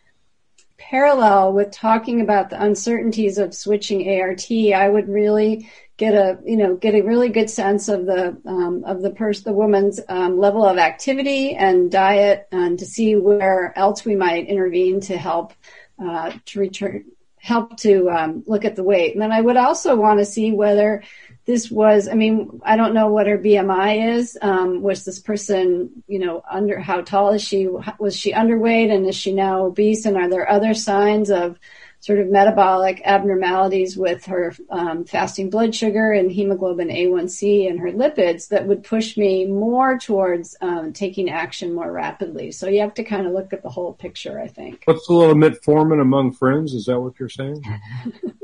[0.79, 6.57] parallel with talking about the uncertainties of switching ART, I would really get a you
[6.57, 10.39] know get a really good sense of the um, of the person the woman's um,
[10.39, 15.53] level of activity and diet and to see where else we might intervene to help
[16.01, 17.05] uh, to return
[17.49, 20.53] help to um, look at the weight and then I would also want to see
[20.53, 21.03] whether
[21.49, 24.37] this was, I mean, I don't know what her BMI is.
[24.43, 27.67] Um, was this person, you know, under, how tall is she?
[27.99, 30.05] Was she underweight and is she now obese?
[30.05, 31.59] And are there other signs of
[32.01, 37.91] sort of metabolic abnormalities with her um, fasting blood sugar and hemoglobin A1C and her
[37.91, 42.53] lipids that would push me more towards um, taking action more rapidly.
[42.53, 44.83] So you have to kind of look at the whole picture, I think.
[44.85, 46.73] What's the little metformin among friends?
[46.73, 47.65] Is that what you're saying?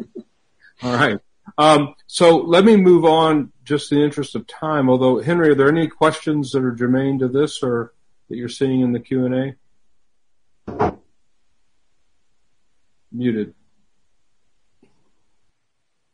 [0.82, 1.18] All right.
[1.56, 5.54] Um, so let me move on just in the interest of time, although Henry, are
[5.54, 7.92] there any questions that are germane to this or
[8.28, 9.54] that you're seeing in the Q&A?
[13.14, 13.54] Muted.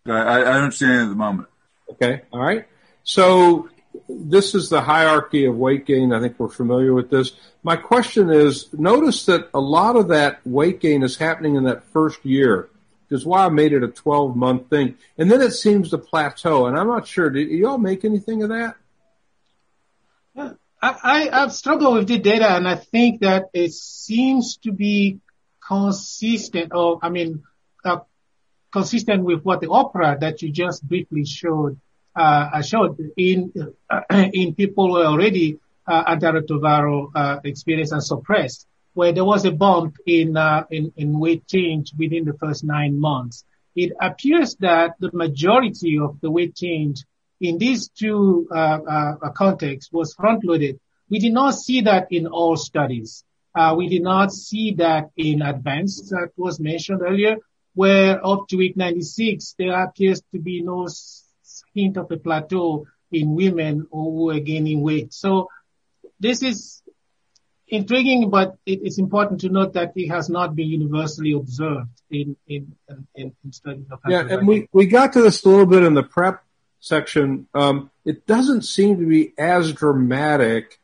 [0.07, 1.49] I, I don't see any at the moment.
[1.93, 2.23] Okay.
[2.33, 2.67] All right.
[3.05, 3.71] So
[4.09, 6.13] this is the hierarchy of weight gain.
[6.13, 7.33] I think we're familiar with this.
[7.63, 11.85] My question is, notice that a lot of that weight gain is happening in that
[11.85, 12.69] first year,
[13.09, 14.97] which is why I made it a 12 month thing.
[15.19, 16.67] And then it seems to plateau.
[16.67, 18.77] And I'm not sure, did y'all make anything of that?
[20.83, 25.21] I, I've struggled with the data and I think that it seems to be
[25.71, 27.45] consistent or, I mean,
[27.85, 28.01] uh,
[28.73, 31.79] consistent with what the opera that you just briefly showed
[32.17, 33.53] uh, showed in
[33.89, 34.01] uh,
[34.33, 39.53] in people who are already uh, antiretroviral uh, experienced and suppressed, where there was a
[39.53, 43.45] bump in, uh, in in weight change within the first nine months.
[43.77, 47.05] It appears that the majority of the weight change
[47.41, 48.79] in these two uh,
[49.23, 50.81] uh, contexts was front-loaded.
[51.09, 53.25] We did not see that in all studies.
[53.55, 57.37] Uh, we did not see that in advance, that was mentioned earlier,
[57.75, 60.89] where up to week 96 there appears to be no
[61.75, 65.13] hint of a plateau in women who are gaining weight.
[65.13, 65.49] So
[66.19, 66.83] this is
[67.69, 72.37] intriguing, but it is important to note that it has not been universally observed in
[72.47, 72.77] in,
[73.15, 75.95] in, in studies of Yeah, and we, we got to this a little bit in
[75.95, 76.43] the PrEP
[76.81, 77.47] section.
[77.55, 80.80] Um, it doesn't seem to be as dramatic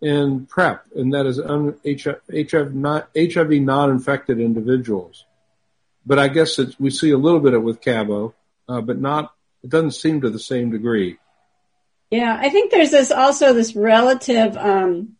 [0.00, 5.24] in PrEP, and that is un, HIV, not, HIV non-infected individuals.
[6.06, 8.34] But I guess we see a little bit of it with Cabo,
[8.68, 11.18] uh, but not it doesn't seem to the same degree.
[12.10, 15.16] Yeah, I think there's this also this relative um,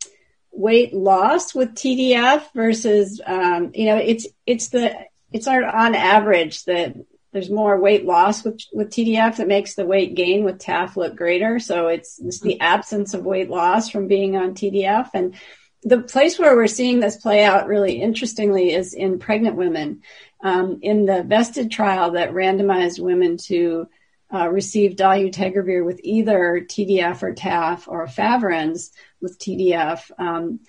[0.50, 4.96] weight loss with TDF versus um, you know it's it's the
[5.32, 6.96] it's on average that
[7.32, 11.16] there's more weight loss with with TDF that makes the weight gain with TAF look
[11.16, 11.58] greater.
[11.58, 15.34] So it's, it's the absence of weight loss from being on TDF and
[15.82, 20.02] the place where we're seeing this play out really interestingly is in pregnant women.
[20.42, 23.88] Um, in the VESTED trial that randomized women to
[24.32, 28.90] uh, received dolutegravir with either TDF or TAF or efavirenz
[29.20, 30.60] with TDF, um,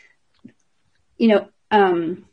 [1.17, 2.26] you know, um,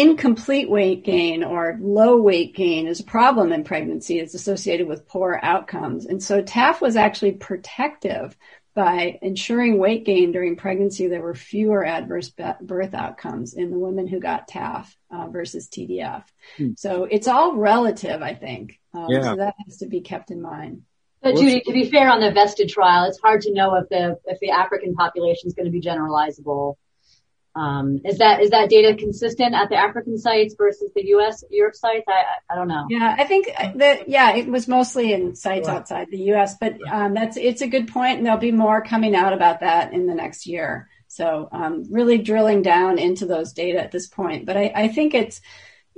[0.00, 4.18] incomplete weight gain or low weight gain is a problem in pregnancy.
[4.18, 6.06] It's associated with poor outcomes.
[6.06, 8.36] And so TAF was actually protective
[8.74, 11.08] by ensuring weight gain during pregnancy.
[11.08, 16.24] There were fewer adverse birth outcomes in the women who got TAF uh, versus TDF.
[16.56, 16.72] Hmm.
[16.76, 18.78] So it's all relative, I think.
[18.94, 19.22] Um, yeah.
[19.22, 20.82] So that has to be kept in mind.
[21.20, 24.18] But Judy, to be fair on the VESTED trial, it's hard to know if the
[24.26, 26.76] if the African population is going to be generalizable.
[27.58, 31.42] Um, is that is that data consistent at the African sites versus the U.S.
[31.50, 32.04] Europe sites?
[32.08, 32.86] I I don't know.
[32.88, 35.76] Yeah, I think that yeah, it was mostly in sites right.
[35.76, 36.56] outside the U.S.
[36.58, 39.92] But um, that's it's a good point, and there'll be more coming out about that
[39.92, 40.88] in the next year.
[41.08, 44.46] So um, really drilling down into those data at this point.
[44.46, 45.40] But I, I think it's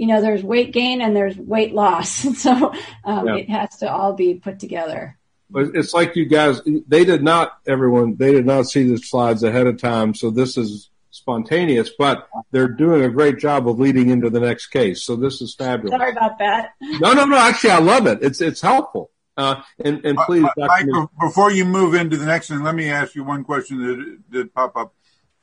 [0.00, 2.10] you know, there's weight gain and there's weight loss.
[2.38, 2.72] so
[3.04, 3.36] um, yeah.
[3.36, 5.18] it has to all be put together.
[5.52, 9.66] It's like you guys, they did not, everyone, they did not see the slides ahead
[9.66, 10.14] of time.
[10.14, 14.68] So this is spontaneous, but they're doing a great job of leading into the next
[14.68, 15.02] case.
[15.02, 15.98] So this is fabulous.
[15.98, 16.74] Sorry about that.
[16.80, 17.36] No, no, no.
[17.36, 18.18] Actually, I love it.
[18.22, 19.10] It's, it's helpful.
[19.36, 20.86] Uh, and, and please, uh, Mike,
[21.20, 24.54] before you move into the next one, let me ask you one question that did
[24.54, 24.94] pop up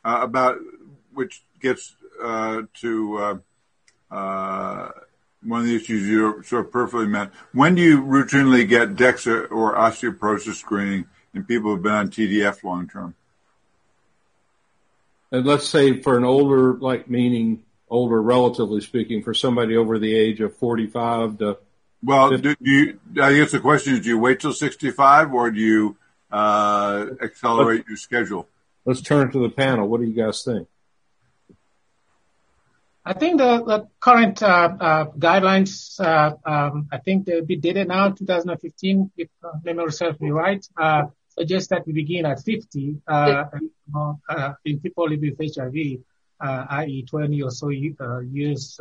[0.03, 0.57] uh, about
[1.13, 4.91] which gets uh, to uh, uh,
[5.43, 7.31] one of the issues you so perfectly met.
[7.53, 12.63] When do you routinely get DEXA or osteoporosis screening in people who've been on TDF
[12.63, 13.15] long term?
[15.31, 20.13] And let's say for an older, like meaning older, relatively speaking, for somebody over the
[20.13, 21.57] age of 45 to.
[22.03, 25.59] Well, do you, I guess the question is, do you wait till 65 or do
[25.59, 25.97] you,
[26.31, 28.47] uh, accelerate let's, your schedule?
[28.85, 29.87] Let's turn to the panel.
[29.87, 30.67] What do you guys think?
[33.03, 37.87] I think the, the current uh, uh, guidelines, uh, um, I think they'll be dated
[37.87, 41.03] now, 2015, if uh, memory serves me right, uh,
[41.37, 43.43] suggest that we begin at 50 uh,
[43.95, 45.99] uh, in people living with HIV,
[46.41, 47.05] i.e.
[47.09, 48.79] 20 or so years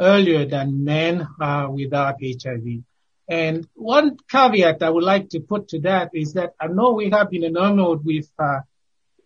[0.00, 1.26] earlier than men
[1.70, 2.82] without HIV.
[3.30, 7.10] And one caveat I would like to put to that is that I know we
[7.10, 8.28] have been enamored with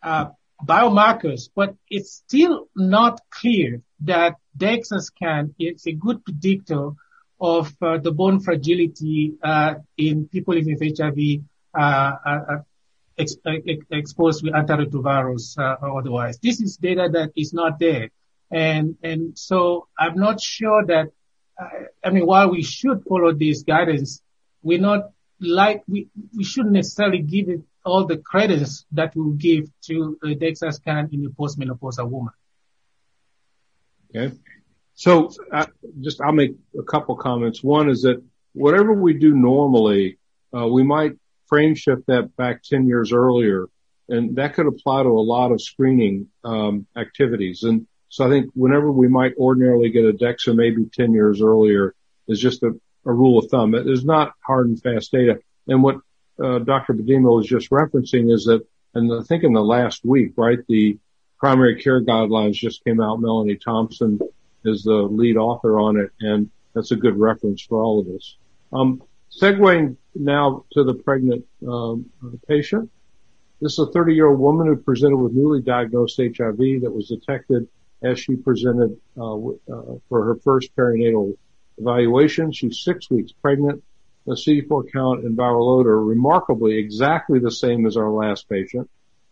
[0.03, 6.91] biomarkers, but it's still not clear that DEXA scan is a good predictor
[7.41, 12.13] of uh, the bone fragility uh, in people living with HIV uh, uh, uh Uh,
[12.27, 12.59] uh, uh,
[13.91, 16.39] exposed with antiretrovirals or otherwise.
[16.39, 18.11] This is data that is not there,
[18.51, 21.13] and and so I'm not sure that.
[22.05, 24.21] I mean, while we should follow this guidance,
[24.63, 29.71] we're not like we, we shouldn't necessarily give it all the credits that we give
[29.83, 32.33] to a DEXA scan in a postmenopausal woman.
[34.15, 34.35] Okay.
[34.95, 35.67] So uh,
[36.01, 37.63] just I'll make a couple comments.
[37.63, 40.19] One is that whatever we do normally,
[40.57, 41.13] uh, we might
[41.53, 43.67] frame shift that back 10 years earlier,
[44.09, 47.63] and that could apply to a lot of screening um, activities.
[47.63, 51.95] And so I think whenever we might ordinarily get a DEXA maybe 10 years earlier
[52.27, 52.71] is just a,
[53.05, 53.75] a rule of thumb.
[53.75, 55.41] It is not hard and fast data.
[55.69, 55.97] And what
[56.43, 56.95] uh, Dr.
[56.95, 60.97] Bedimo was just referencing is that, and I think in the last week, right, the
[61.39, 63.21] primary care guidelines just came out.
[63.21, 64.21] Melanie Thompson
[64.65, 68.39] is the lead author on it, and that's a good reference for all of us.
[68.73, 69.03] Um,
[69.41, 72.11] segueing now to the pregnant um,
[72.49, 72.91] patient.
[73.61, 77.69] This is a 30-year-old woman who presented with newly diagnosed HIV that was detected
[78.03, 81.37] as she presented uh, uh, for her first perinatal
[81.79, 82.53] evaluation.
[82.53, 83.83] She's six weeks pregnant.
[84.27, 88.89] The CD4 count and viral load are remarkably exactly the same as our last patient.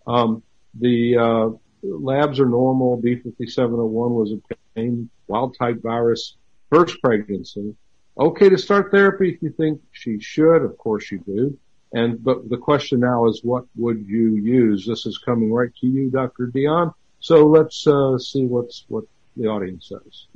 [0.07, 0.43] Um,
[0.79, 1.49] the uh,
[1.83, 3.01] labs are normal.
[3.01, 6.37] B5701 was obtained wild type virus
[6.71, 7.75] first pregnancy.
[8.21, 10.63] Okay to start therapy if you think she should.
[10.63, 11.59] Of course you do.
[11.95, 14.87] And, but the question now is what would you use?
[14.87, 16.49] This is coming right to you, Dr.
[16.55, 16.93] Dionne.
[17.21, 19.05] So let's, uh, see what's, what
[19.39, 20.27] the audience says.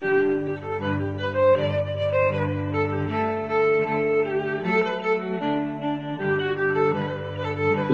[0.00, 0.08] The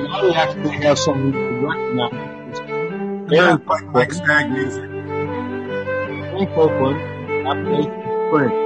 [0.09, 2.61] audience actually has something to recognize.
[3.33, 4.91] Aaron like stag music.
[6.31, 8.64] Frank Oakland, application Frank.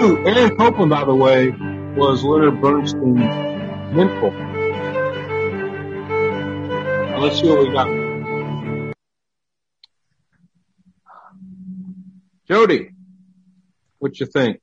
[0.00, 1.50] Ooh, Aaron by the way,
[1.96, 4.30] was Leonard Bernstein mentor.
[7.18, 7.88] Let's see what we got.
[12.48, 12.90] Jodie,
[13.98, 14.60] what you think?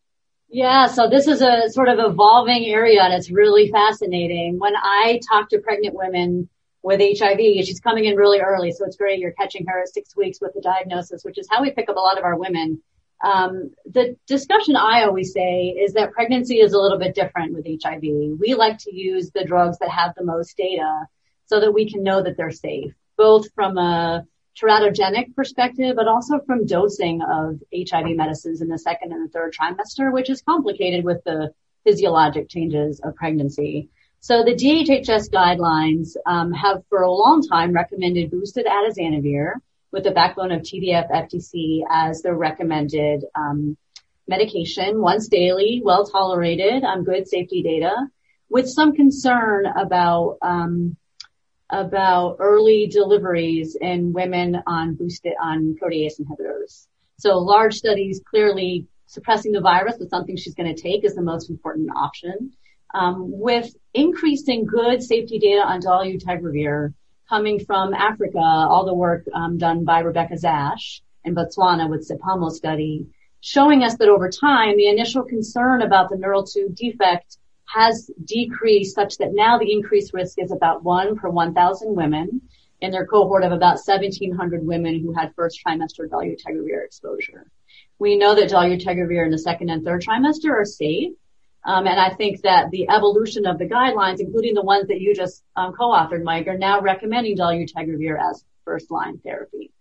[0.47, 4.57] Yeah, so this is a sort of evolving area and it's really fascinating.
[4.57, 6.47] When I talk to pregnant women
[6.81, 10.15] with HIV, she's coming in really early, so it's great you're catching her at six
[10.15, 12.81] weeks with the diagnosis, which is how we pick up a lot of our women.
[13.25, 17.65] Um, the discussion I always say is that pregnancy is a little bit different with
[17.65, 18.03] HIV.
[18.39, 21.07] We like to use the drugs that have the most data
[21.47, 24.27] so that we can know that they're safe, both from a
[24.61, 29.55] teratogenic perspective, but also from dosing of HIV medicines in the second and the third
[29.59, 31.51] trimester, which is complicated with the
[31.83, 33.89] physiologic changes of pregnancy.
[34.19, 39.53] So the DHHS guidelines um, have for a long time recommended boosted atazanavir
[39.95, 43.77] with the backbone of TDF FTC as the recommended um,
[44.27, 47.95] medication once daily, well tolerated, on good safety data,
[48.49, 50.97] with some concern about um,
[51.69, 56.87] about early deliveries in women on boosted on protease inhibitors.
[57.17, 61.21] So large studies clearly suppressing the virus is something she's going to take is the
[61.21, 62.51] most important option.
[62.93, 66.93] Um, with increasing good safety data on dolutegravir
[67.29, 72.51] coming from Africa, all the work um, done by Rebecca Zash in Botswana with Tsepamo
[72.51, 73.07] study,
[73.41, 78.95] showing us that over time, the initial concern about the neural tube defect has decreased
[78.95, 82.41] such that now the increased risk is about one per 1,000 women
[82.81, 87.49] in their cohort of about 1,700 women who had first trimester dolutegravir exposure.
[87.97, 91.13] We know that dolutegravir in the second and third trimester are safe.
[91.65, 95.15] Um, and I think that the evolution of the guidelines, including the ones that you
[95.15, 99.71] just um, co-authored, Mike, are now recommending dolutegravir as first line therapy.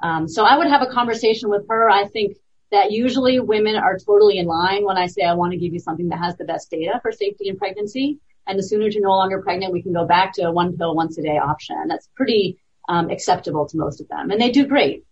[0.00, 1.90] Um, so I would have a conversation with her.
[1.90, 2.36] I think
[2.70, 5.80] that usually women are totally in line when I say I want to give you
[5.80, 8.20] something that has the best data for safety in pregnancy.
[8.46, 10.94] And the sooner you're no longer pregnant, we can go back to a one pill
[10.94, 11.76] once a day option.
[11.88, 12.58] That's pretty
[12.88, 15.04] acceptable to most of them, and they do great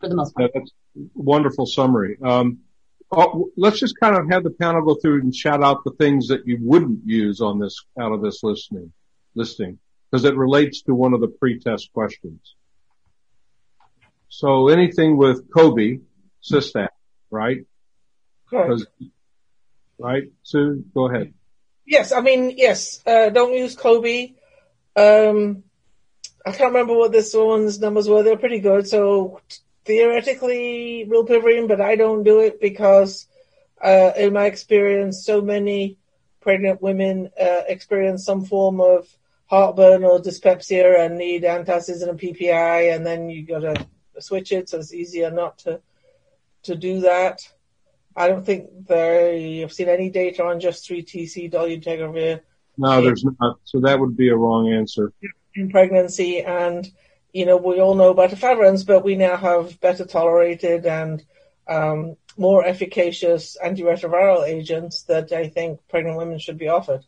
[0.00, 0.50] for the most part.
[0.52, 0.72] That's
[1.14, 2.16] wonderful summary.
[3.10, 6.28] Oh, let's just kind of have the panel go through and shout out the things
[6.28, 8.92] that you wouldn't use on this out of this listening
[9.34, 9.78] listing
[10.10, 12.54] because it relates to one of the pre-test questions.
[14.28, 15.98] So anything with Kobe,
[16.42, 16.88] Cystat,
[17.30, 17.58] right?
[18.48, 18.84] Correct.
[19.98, 21.34] Right, Sue, go ahead.
[21.86, 24.32] Yes, I mean, yes, uh, don't use Kobe.
[24.96, 25.64] Um,
[26.44, 28.22] I can't remember what this one's numbers were.
[28.22, 28.88] They're pretty good.
[28.88, 29.40] So
[29.84, 33.26] theoretically, real rilpivirine, but I don't do it because,
[33.82, 35.98] uh, in my experience, so many
[36.40, 39.08] pregnant women uh, experience some form of
[39.46, 43.86] heartburn or dyspepsia and need antacids and a PPI, and then you got to
[44.18, 44.68] switch it.
[44.68, 45.80] So it's easier not to
[46.64, 47.40] to do that.
[48.16, 52.40] I don't think they have seen any data on just 3TC dolutegravir.
[52.78, 53.58] No, there's not.
[53.64, 55.12] So that would be a wrong answer.
[55.54, 56.90] In pregnancy, and
[57.34, 61.22] you know we all know about efavirenz, but we now have better tolerated and
[61.68, 67.04] um, more efficacious antiretroviral agents that I think pregnant women should be offered.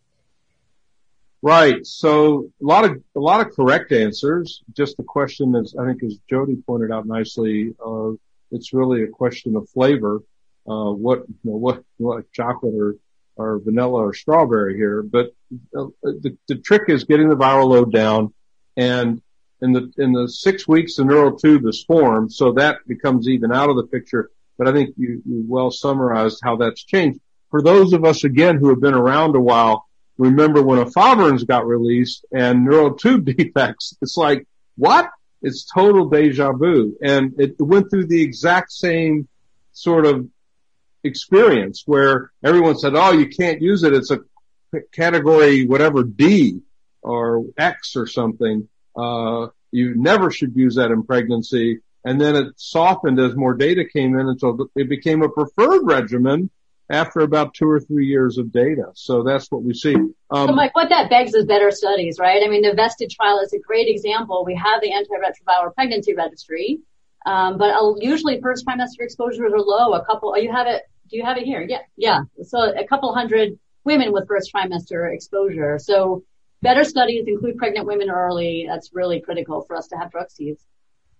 [1.42, 1.86] Right.
[1.86, 4.62] So a lot of a lot of correct answers.
[4.74, 8.10] Just the question is, I think, as Jodie pointed out nicely, uh,
[8.50, 10.22] it's really a question of flavor.
[10.68, 12.96] Uh, what you know, what what chocolate or
[13.36, 15.26] or vanilla or strawberry here, but
[15.76, 18.32] uh, the, the trick is getting the viral load down
[18.76, 19.22] and
[19.62, 23.52] in the, in the six weeks the neural tube is formed, so that becomes even
[23.52, 24.30] out of the picture.
[24.58, 27.20] But I think you, you well summarized how that's changed.
[27.50, 29.86] For those of us again who have been around a while,
[30.18, 34.46] remember when a efavirenz got released and neural tube defects, it's like,
[34.76, 35.10] what?
[35.42, 36.96] It's total deja vu.
[37.02, 39.28] And it went through the exact same
[39.72, 40.26] sort of
[41.04, 43.92] experience where everyone said, oh, you can't use it.
[43.92, 44.20] It's a
[44.92, 46.60] category whatever D
[47.02, 48.68] or X or something.
[48.96, 51.80] Uh, you never should use that in pregnancy.
[52.04, 56.50] And then it softened as more data came in so it became a preferred regimen
[56.88, 58.92] after about two or three years of data.
[58.94, 59.96] So that's what we see.
[60.30, 62.42] Um, so Mike, what that begs is better studies, right?
[62.44, 64.44] I mean, the VESTED trial is a great example.
[64.44, 66.78] We have the antiretroviral pregnancy registry.
[67.26, 69.94] Um, but usually first trimester exposures are low.
[69.94, 71.64] A couple, oh, you have it do you have it here?
[71.68, 71.82] Yeah.
[71.96, 72.20] Yeah.
[72.42, 75.78] So a couple hundred women with first trimester exposure.
[75.78, 76.24] So
[76.66, 78.66] better studies include pregnant women early.
[78.68, 80.58] That's really critical for us to have drug use.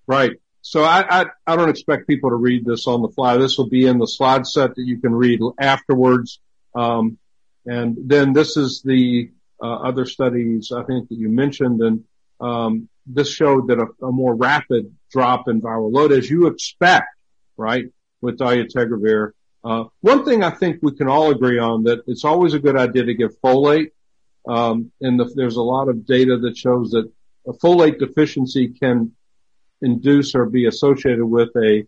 [0.07, 0.32] Right.
[0.62, 3.36] So I, I, I don't expect people to read this on the fly.
[3.36, 6.40] This will be in the slide set that you can read afterwards.
[6.74, 7.18] Um,
[7.64, 9.30] and then this is the
[9.62, 12.05] uh, other studies I think that you mentioned, and
[12.40, 17.07] um, this showed that a, a, more rapid drop in viral load, as you expect,
[17.57, 17.86] right,
[18.20, 19.32] with dolutegravir
[19.66, 22.76] uh, one thing I think we can all agree on that it's always a good
[22.76, 23.90] idea to give folate.
[24.47, 27.11] Um, and the, there's a lot of data that shows that
[27.47, 29.12] a folate deficiency can
[29.82, 31.84] induce or be associated with a,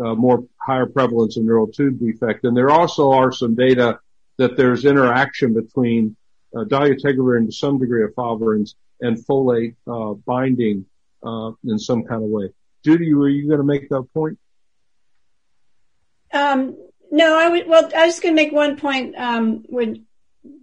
[0.00, 2.44] a more higher prevalence of neural tube defect.
[2.44, 3.98] And there also are some data
[4.38, 6.16] that there's interaction between
[6.56, 10.86] uh, to some degree of efavirenz and folate uh, binding
[11.24, 12.50] uh, in some kind of way.
[12.84, 14.38] Judy, were you going to make that point?
[16.32, 16.76] Um,
[17.10, 17.68] no, I would.
[17.68, 19.14] Well, I was going to make one point.
[19.16, 19.64] Um,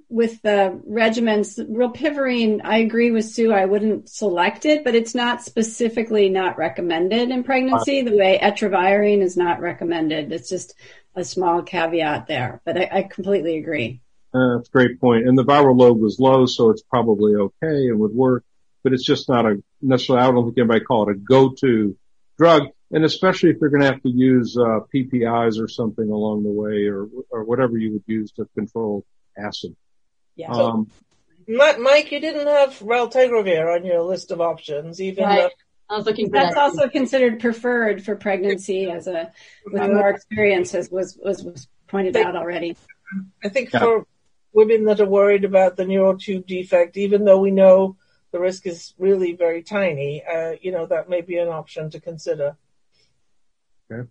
[0.09, 3.51] with the regimens, rilpivirine, I agree with Sue.
[3.51, 8.01] I wouldn't select it, but it's not specifically not recommended in pregnancy.
[8.01, 10.31] The way etravirine is not recommended.
[10.31, 10.73] It's just
[11.15, 14.01] a small caveat there, but I, I completely agree.
[14.33, 15.27] Uh, that's a great point.
[15.27, 18.43] And the viral load was low, so it's probably okay and would work,
[18.83, 20.25] but it's just not a necessarily.
[20.25, 21.97] I don't think anybody call it a go-to
[22.37, 26.43] drug and especially if you're going to have to use uh, PPIs or something along
[26.43, 29.05] the way, or or whatever you would use to control
[29.37, 29.75] acid.
[30.39, 30.51] Yeah.
[30.51, 30.89] Um,
[31.49, 35.41] Mike, you didn't have raltegravir on your list of options, even right.
[35.41, 35.49] though.
[35.89, 36.61] I was looking That's that.
[36.61, 39.33] also considered preferred for pregnancy as a
[39.65, 42.77] with more experience, as was was, was pointed out already.
[43.43, 43.79] I think yeah.
[43.79, 44.07] for
[44.53, 47.97] women that are worried about the neural tube defect, even though we know
[48.31, 51.99] the risk is really very tiny, uh, you know that may be an option to
[51.99, 52.55] consider.
[53.91, 54.07] Okay.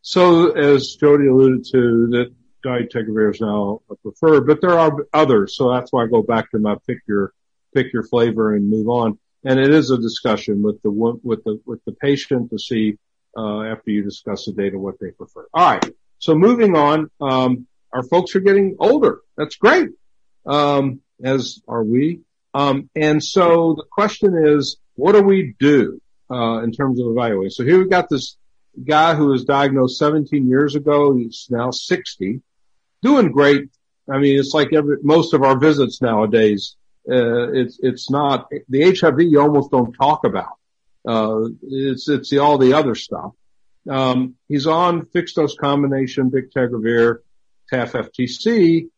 [0.00, 2.34] So as Jodie alluded to, that
[2.64, 5.56] dolutegravir is now preferred, but there are others.
[5.56, 7.32] So that's why I go back to my pick your
[7.74, 9.18] pick your flavor and move on.
[9.44, 12.98] And it is a discussion with the with the with the patient to see
[13.36, 15.46] uh, after you discuss the data what they prefer.
[15.52, 15.94] All right.
[16.18, 19.20] So moving on, um, our folks are getting older.
[19.36, 19.90] That's great,
[20.46, 22.20] um, as are we.
[22.54, 26.00] Um, and so the question is, what do we do?
[26.30, 27.50] uh, in terms of evaluating.
[27.50, 28.36] So here we've got this
[28.82, 31.16] guy who was diagnosed 17 years ago.
[31.16, 32.40] He's now 60,
[33.04, 33.70] doing great.
[34.10, 36.76] I mean, it's like every, most of our visits nowadays.
[37.08, 40.54] Uh, it's, it's not the HIV you almost don't talk about.
[41.06, 43.32] Uh, it's, it's the, all the other stuff.
[43.88, 47.18] Um, he's on fixed dose combination, bictegravir,
[47.70, 48.88] TAF FTC.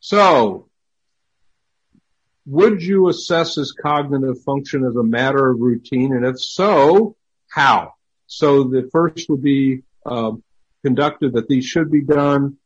[0.00, 0.68] So
[2.46, 6.14] would you assess his cognitive function as a matter of routine?
[6.14, 7.16] And if so,
[7.50, 7.92] how?
[8.26, 10.32] So the first would be uh,
[10.82, 12.56] conducted that these should be done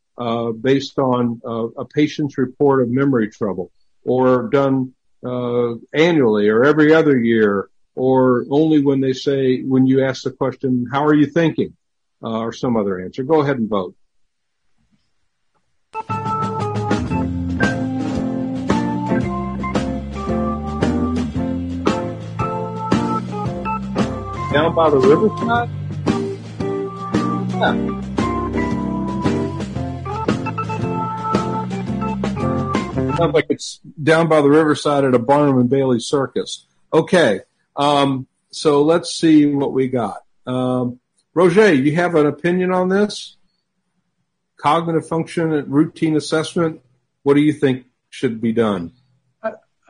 [0.53, 3.71] based on uh, a patient's report of memory trouble
[4.05, 4.95] or done
[5.25, 10.31] uh, annually or every other year or only when they say, when you ask the
[10.31, 11.75] question, how are you thinking?
[12.23, 13.23] Uh, or some other answer.
[13.23, 13.95] Go ahead and vote.
[24.53, 25.69] down by the riverside?
[27.61, 28.08] Yeah.
[33.19, 36.66] Sounds like it's down by the riverside at a Barnum and Bailey circus.
[36.93, 37.41] Okay.
[37.77, 40.23] Um, so let's see what we got.
[40.47, 41.01] Um,
[41.35, 43.37] Roger, you have an opinion on this?
[44.57, 46.81] Cognitive function and routine assessment.
[47.23, 48.93] What do you think should be done?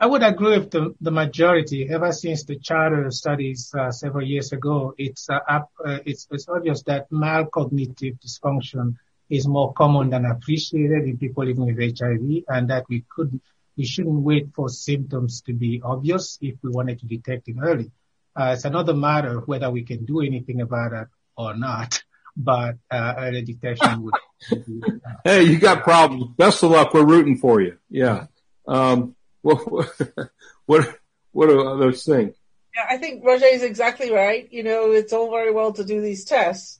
[0.01, 1.89] I would agree with the, the majority.
[1.89, 6.47] Ever since the CHARTER studies uh, several years ago, it's, uh, up, uh, it's, it's
[6.47, 8.95] obvious that mild cognitive dysfunction
[9.29, 13.39] is more common than appreciated in people living with HIV, and that we could
[13.77, 17.91] we shouldn't wait for symptoms to be obvious if we wanted to detect it early.
[18.35, 21.07] Uh, it's another matter whether we can do anything about it
[21.37, 22.03] or not,
[22.37, 24.13] but uh, early detection would.
[24.51, 26.35] Be, uh, hey, you got problems.
[26.37, 26.93] Best of luck.
[26.93, 27.77] We're rooting for you.
[27.89, 28.27] Yeah.
[28.67, 29.59] Um, what
[30.65, 30.97] what
[31.31, 32.35] what do others think?
[32.75, 34.47] Yeah, I think Roger is exactly right.
[34.51, 36.79] You know, it's all very well to do these tests,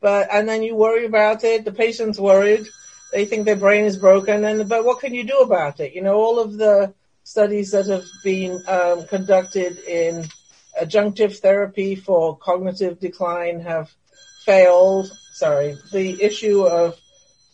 [0.00, 1.64] but and then you worry about it.
[1.64, 2.66] The patient's worried.
[3.12, 5.94] They think their brain is broken, and but what can you do about it?
[5.94, 6.94] You know, all of the
[7.24, 10.26] studies that have been um, conducted in
[10.80, 13.90] adjunctive therapy for cognitive decline have
[14.44, 15.10] failed.
[15.32, 16.98] Sorry, the issue of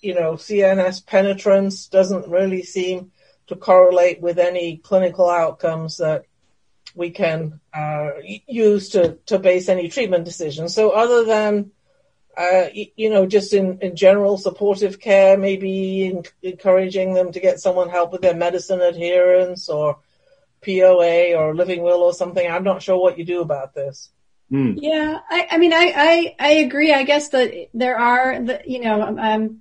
[0.01, 3.13] you know CNS penetrance doesn't really seem
[3.47, 6.25] to correlate with any clinical outcomes that
[6.95, 8.11] we can uh,
[8.47, 10.75] use to, to base any treatment decisions.
[10.75, 11.73] So other than,
[12.37, 17.61] uh, you know, just in, in general supportive care, maybe in, encouraging them to get
[17.61, 19.99] someone help with their medicine adherence or
[20.65, 22.51] POA or living will or something.
[22.51, 24.11] I'm not sure what you do about this.
[24.51, 24.79] Mm.
[24.81, 26.93] Yeah, I, I mean, I, I, I agree.
[26.93, 29.61] I guess that there are, the, you know, I'm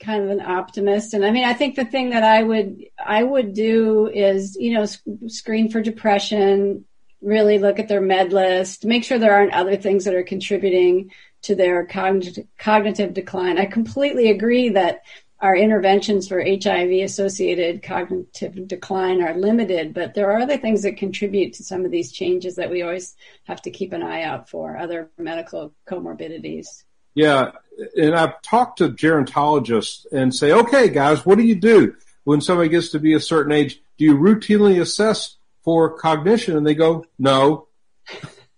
[0.00, 1.14] kind of an optimist.
[1.14, 4.74] And I mean, I think the thing that I would, I would do is, you
[4.74, 4.86] know,
[5.28, 6.84] screen for depression,
[7.20, 11.10] really look at their med list, make sure there aren't other things that are contributing
[11.44, 13.58] to their cognitive, cognitive decline.
[13.58, 15.02] I completely agree that
[15.40, 20.96] our interventions for HIV associated cognitive decline are limited, but there are other things that
[20.96, 23.14] contribute to some of these changes that we always
[23.44, 26.84] have to keep an eye out for, other medical comorbidities.
[27.14, 27.52] Yeah,
[27.96, 32.70] and I've talked to gerontologists and say, okay, guys, what do you do when somebody
[32.70, 33.82] gets to be a certain age?
[33.98, 36.56] Do you routinely assess for cognition?
[36.56, 37.68] And they go, no.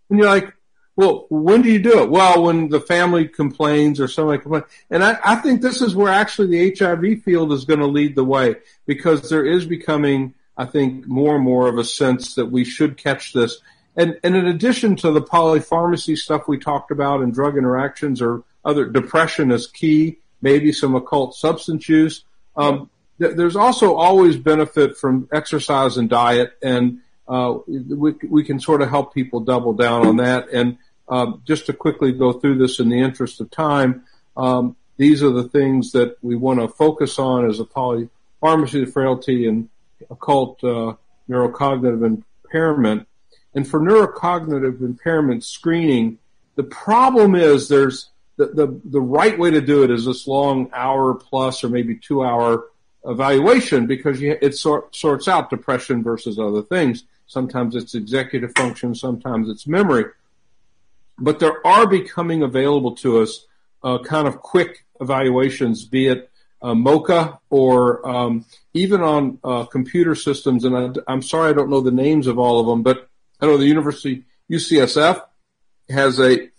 [0.08, 0.52] And you're like,
[0.96, 2.10] well, when do you do it?
[2.10, 4.64] Well, when the family complains or somebody complains.
[4.90, 8.14] And I, I think this is where actually the HIV field is going to lead
[8.14, 12.46] the way because there is becoming, I think, more and more of a sense that
[12.46, 13.58] we should catch this.
[13.94, 18.42] And, and in addition to the polypharmacy stuff we talked about and drug interactions or
[18.64, 22.24] other depression is key, maybe some occult substance use.
[22.56, 22.88] Um,
[23.20, 28.82] th- there's also always benefit from exercise and diet, and uh, we, we can sort
[28.82, 30.48] of help people double down on that.
[30.50, 30.78] And
[31.08, 34.04] um, just to quickly go through this in the interest of time,
[34.36, 39.46] um, these are the things that we want to focus on as a polypharmacy frailty
[39.46, 39.68] and
[40.10, 40.94] occult uh,
[41.28, 43.06] neurocognitive impairment.
[43.54, 46.18] And for neurocognitive impairment screening,
[46.56, 50.70] the problem is there's the, the, the right way to do it is this long
[50.72, 52.66] hour plus or maybe two hour
[53.06, 57.04] evaluation because you, it sort, sorts out depression versus other things.
[57.26, 60.04] Sometimes it's executive function, sometimes it's memory.
[61.18, 63.46] But there are becoming available to us
[63.82, 66.30] uh, kind of quick evaluations, be it
[66.62, 68.44] uh, MoCA or um,
[68.74, 70.64] even on uh, computer systems.
[70.64, 73.08] And I, am sorry I don't know the names of all of them, but
[73.40, 75.22] I know the University UCSF
[75.90, 76.50] has a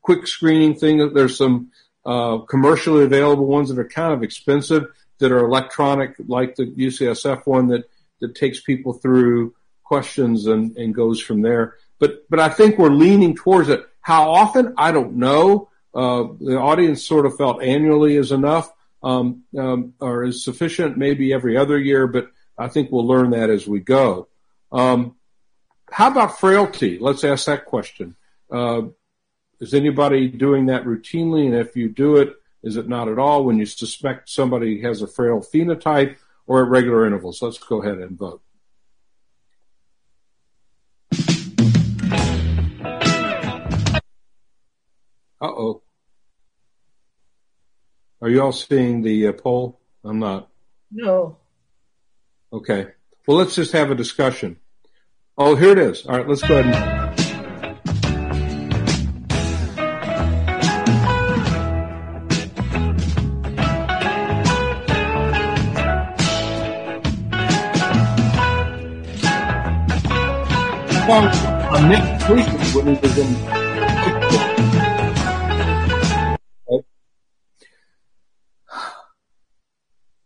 [0.00, 1.12] quick screening thing.
[1.14, 1.70] There's some
[2.04, 4.86] uh, commercially available ones that are kind of expensive
[5.18, 7.84] that are electronic, like the UCSF one that
[8.20, 9.54] that takes people through
[9.84, 11.74] questions and, and goes from there.
[11.98, 13.86] But but I think we're leaning towards it.
[14.02, 14.74] How often?
[14.76, 15.70] I don't know.
[15.94, 18.72] Uh, the audience sort of felt annually is enough
[19.02, 22.06] um, um, or is sufficient, maybe every other year.
[22.06, 22.28] But
[22.58, 24.28] I think we'll learn that as we go.
[24.70, 25.16] Um,
[25.90, 26.98] how about frailty?
[26.98, 28.16] Let's ask that question.
[28.50, 28.82] Uh,
[29.60, 31.46] is anybody doing that routinely?
[31.46, 35.02] And if you do it, is it not at all when you suspect somebody has
[35.02, 37.42] a frail phenotype or at regular intervals?
[37.42, 38.42] Let's go ahead and vote.
[45.42, 45.82] Uh oh.
[48.20, 49.80] Are you all seeing the uh, poll?
[50.04, 50.48] I'm not.
[50.92, 51.38] No.
[52.52, 52.86] Okay.
[53.26, 54.60] Well, let's just have a discussion.
[55.36, 56.06] Oh, here it is.
[56.06, 57.02] All right, let's go ahead and.
[71.12, 73.61] on Nick Freaky when was in.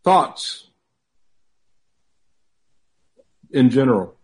[0.07, 0.63] Thoughts
[3.51, 4.17] in general?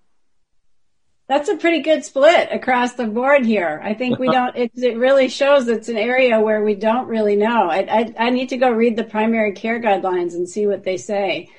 [1.27, 3.81] that's a pretty good split across the board here.
[3.83, 7.35] I think we don't, it, it really shows it's an area where we don't really
[7.35, 7.69] know.
[7.69, 10.95] I, I, I need to go read the primary care guidelines and see what they
[10.95, 11.49] say.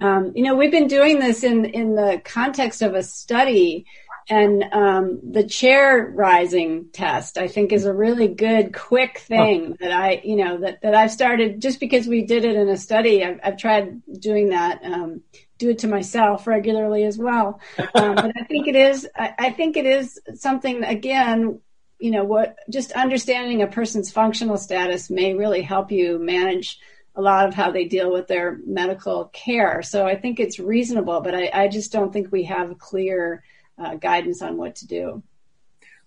[0.00, 3.86] Um, you know, we've been doing this in, in the context of a study
[4.28, 9.92] and um, the chair rising test, I think, is a really good, quick thing that
[9.92, 13.24] I, you know, that, that I've started just because we did it in a study.
[13.24, 15.22] I've, I've tried doing that, um,
[15.58, 17.60] do it to myself regularly as well.
[17.94, 21.60] Um, but I think it is, I, I think it is something again,
[21.98, 26.78] you know, what just understanding a person's functional status may really help you manage
[27.14, 29.82] a lot of how they deal with their medical care.
[29.82, 33.44] So I think it's reasonable, but I, I just don't think we have clear
[33.78, 35.22] uh, guidance on what to do.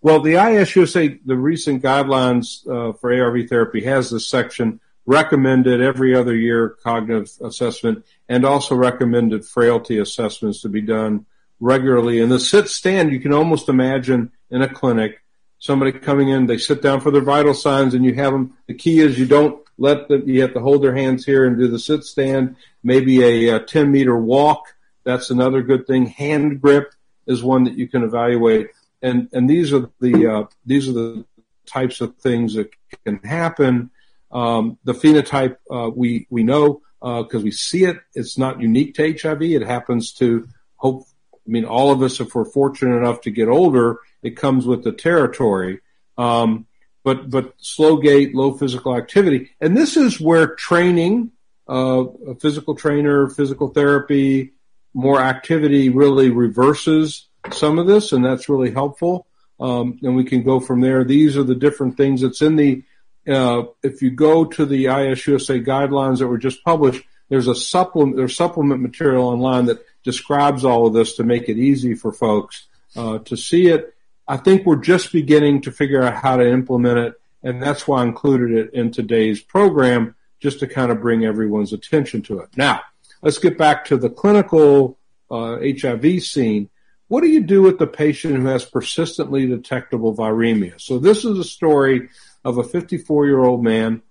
[0.01, 6.16] Well, the IAS-USA, the recent guidelines uh, for ARV therapy has this section recommended every
[6.16, 11.26] other year cognitive assessment and also recommended frailty assessments to be done
[11.59, 12.22] regularly.
[12.22, 15.22] And the sit stand, you can almost imagine in a clinic,
[15.59, 18.57] somebody coming in, they sit down for their vital signs and you have them.
[18.68, 21.57] The key is you don't let them, you have to hold their hands here and
[21.57, 24.76] do the sit stand, maybe a, a 10 meter walk.
[25.03, 26.07] That's another good thing.
[26.07, 26.93] Hand grip
[27.28, 28.69] is one that you can evaluate.
[29.01, 31.26] And, and these are the, uh, these are the
[31.65, 32.71] types of things that
[33.05, 33.91] can happen.
[34.32, 37.97] Um, the phenotype, uh, we, we know, uh, cause we see it.
[38.13, 39.43] It's not unique to HIV.
[39.43, 40.47] It happens to
[40.78, 41.03] hope,
[41.34, 44.84] I mean, all of us, if we're fortunate enough to get older, it comes with
[44.84, 45.82] the territory.
[46.17, 46.65] Um,
[47.03, 49.51] but, but slow gait, low physical activity.
[49.61, 51.32] And this is where training,
[51.69, 54.55] uh, a physical trainer, physical therapy,
[54.95, 59.27] more activity really reverses some of this, and that's really helpful.
[59.59, 61.03] Um, and we can go from there.
[61.03, 62.83] These are the different things that's in the.
[63.27, 68.15] Uh, if you go to the IAS-USA guidelines that were just published, there's a supplement.
[68.15, 72.67] There's supplement material online that describes all of this to make it easy for folks
[72.95, 73.93] uh, to see it.
[74.27, 78.01] I think we're just beginning to figure out how to implement it, and that's why
[78.01, 82.49] I included it in today's program, just to kind of bring everyone's attention to it.
[82.55, 82.81] Now,
[83.22, 84.97] let's get back to the clinical
[85.30, 86.70] uh, HIV scene.
[87.07, 90.80] What do you do with the patient who has persistently detectable viremia?
[90.82, 92.09] So this is a story
[92.43, 94.01] of a 54 year old man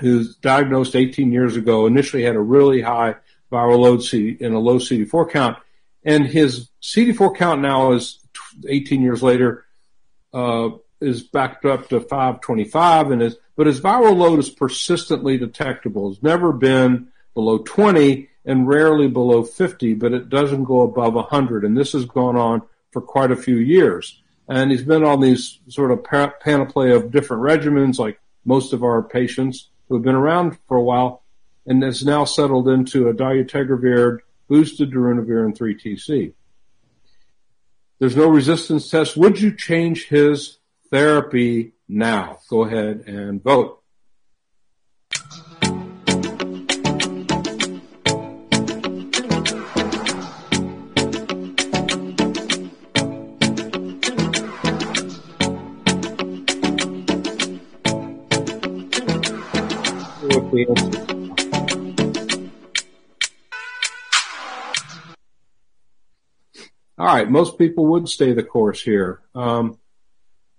[0.00, 3.16] who's diagnosed 18 years ago, initially had a really high
[3.52, 5.58] viral load C and a low CD4 count.
[6.04, 8.18] And his CD4 count now is
[8.68, 9.64] 18 years later,
[10.32, 16.10] uh, is backed up to 525 and is, but his viral load is persistently detectable.
[16.10, 21.64] It's never been below 20 and rarely below 50, but it doesn't go above 100.
[21.64, 24.20] And this has gone on for quite a few years.
[24.48, 29.02] And he's been on these sort of panoply of different regimens, like most of our
[29.02, 31.22] patients who have been around for a while,
[31.66, 34.18] and has now settled into a dolutegravir,
[34.48, 36.32] boosted darunavir, and 3TC.
[38.00, 39.16] There's no resistance test.
[39.16, 40.58] Would you change his
[40.90, 42.40] therapy now?
[42.50, 43.81] Go ahead and vote.
[60.52, 60.58] All
[66.98, 69.22] right, most people would stay the course here.
[69.34, 69.78] Um,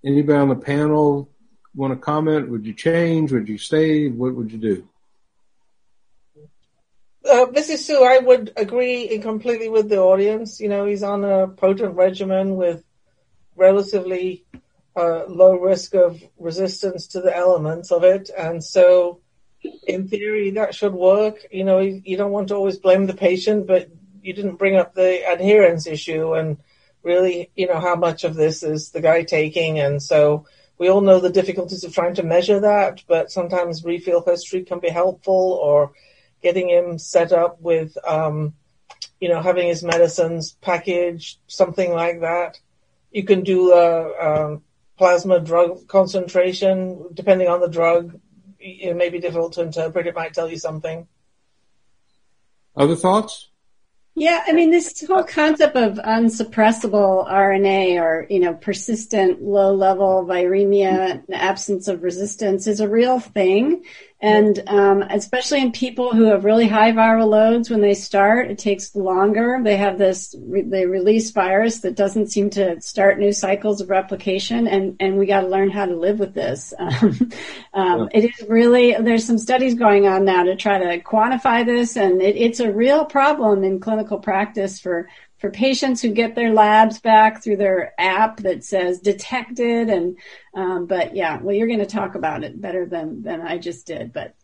[0.03, 1.29] anybody on the panel
[1.75, 2.49] want to comment?
[2.49, 3.31] Would you change?
[3.31, 4.09] Would you stay?
[4.09, 4.89] What would you do?
[7.23, 7.77] Uh, Mrs.
[7.85, 10.59] Sue, I would agree completely with the audience.
[10.59, 12.83] You know, he's on a potent regimen with
[13.55, 14.43] relatively
[14.95, 19.19] uh, low risk of resistance to the elements of it, and so
[19.87, 21.45] in theory, that should work.
[21.51, 23.89] You know, you, don't want to always blame the patient, but
[24.21, 26.57] you didn't bring up the adherence issue and
[27.03, 29.79] really, you know, how much of this is the guy taking.
[29.79, 30.45] And so
[30.77, 34.79] we all know the difficulties of trying to measure that, but sometimes refill history can
[34.79, 35.91] be helpful or
[36.41, 38.53] getting him set up with, um,
[39.19, 42.59] you know, having his medicines packaged, something like that.
[43.11, 44.61] You can do a, a
[44.97, 48.19] plasma drug concentration depending on the drug
[48.63, 50.07] it may be difficult to interpret.
[50.07, 51.07] It might tell you something.
[52.75, 53.49] Other thoughts?
[54.15, 60.23] Yeah, I mean, this whole concept of unsuppressible RNA or, you know, persistent low level
[60.27, 63.83] viremia, absence of resistance is a real thing.
[64.23, 68.57] And um, especially in people who have really high viral loads when they start, it
[68.57, 69.59] takes longer.
[69.61, 74.65] They have this, they release virus that doesn't seem to start new cycles of replication,
[74.65, 76.73] and, and we got to learn how to live with this.
[76.93, 77.31] Um,
[77.73, 81.97] um, it is really, there's some studies going on now to try to quantify this,
[81.97, 85.09] and it, it's a real problem in clinical practice for
[85.43, 90.15] for patients who get their labs back through their app that says detected and,
[90.53, 93.85] um, but yeah, well, you're going to talk about it better than, than I just
[93.85, 94.35] did, but.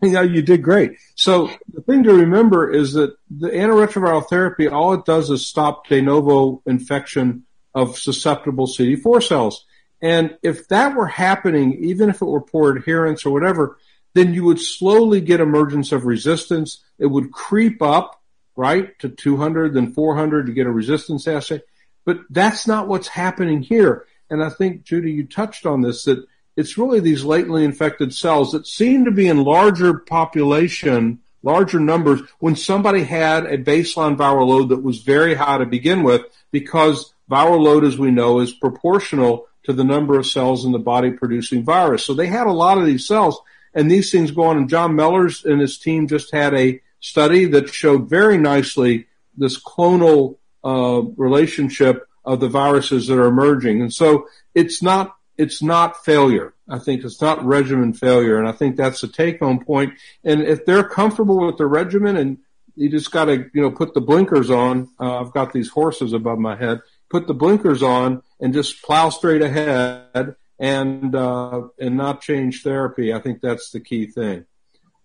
[0.00, 0.98] Yeah, you did great.
[1.16, 5.88] So the thing to remember is that the antiretroviral therapy, all it does is stop
[5.88, 7.42] de novo infection
[7.74, 9.66] of susceptible CD4 cells.
[10.00, 13.78] And if that were happening, even if it were poor adherence or whatever,
[14.14, 16.84] then you would slowly get emergence of resistance.
[17.00, 18.22] It would creep up,
[18.56, 21.62] right, to 200, then 400 to get a resistance assay.
[22.04, 24.06] But that's not what's happening here.
[24.30, 26.24] And I think, Judy, you touched on this, that
[26.56, 32.20] it's really these latently infected cells that seem to be in larger population, larger numbers
[32.38, 37.12] when somebody had a baseline viral load that was very high to begin with because
[37.30, 41.10] viral load, as we know, is proportional to the number of cells in the body
[41.10, 42.04] producing virus.
[42.04, 43.38] So they had a lot of these cells
[43.74, 44.56] and these things go on.
[44.56, 49.62] And John Mellors and his team just had a study that showed very nicely this
[49.62, 53.80] clonal uh, relationship of the viruses that are emerging.
[53.80, 56.54] And so it's not it's not failure.
[56.68, 59.94] I think it's not regimen failure, and I think that's the take home point.
[60.24, 62.38] And if they're comfortable with the regimen, and
[62.74, 64.88] you just got to you know put the blinkers on.
[64.98, 66.80] Uh, I've got these horses above my head.
[67.08, 73.12] Put the blinkers on and just plow straight ahead and uh, and not change therapy.
[73.12, 74.46] I think that's the key thing.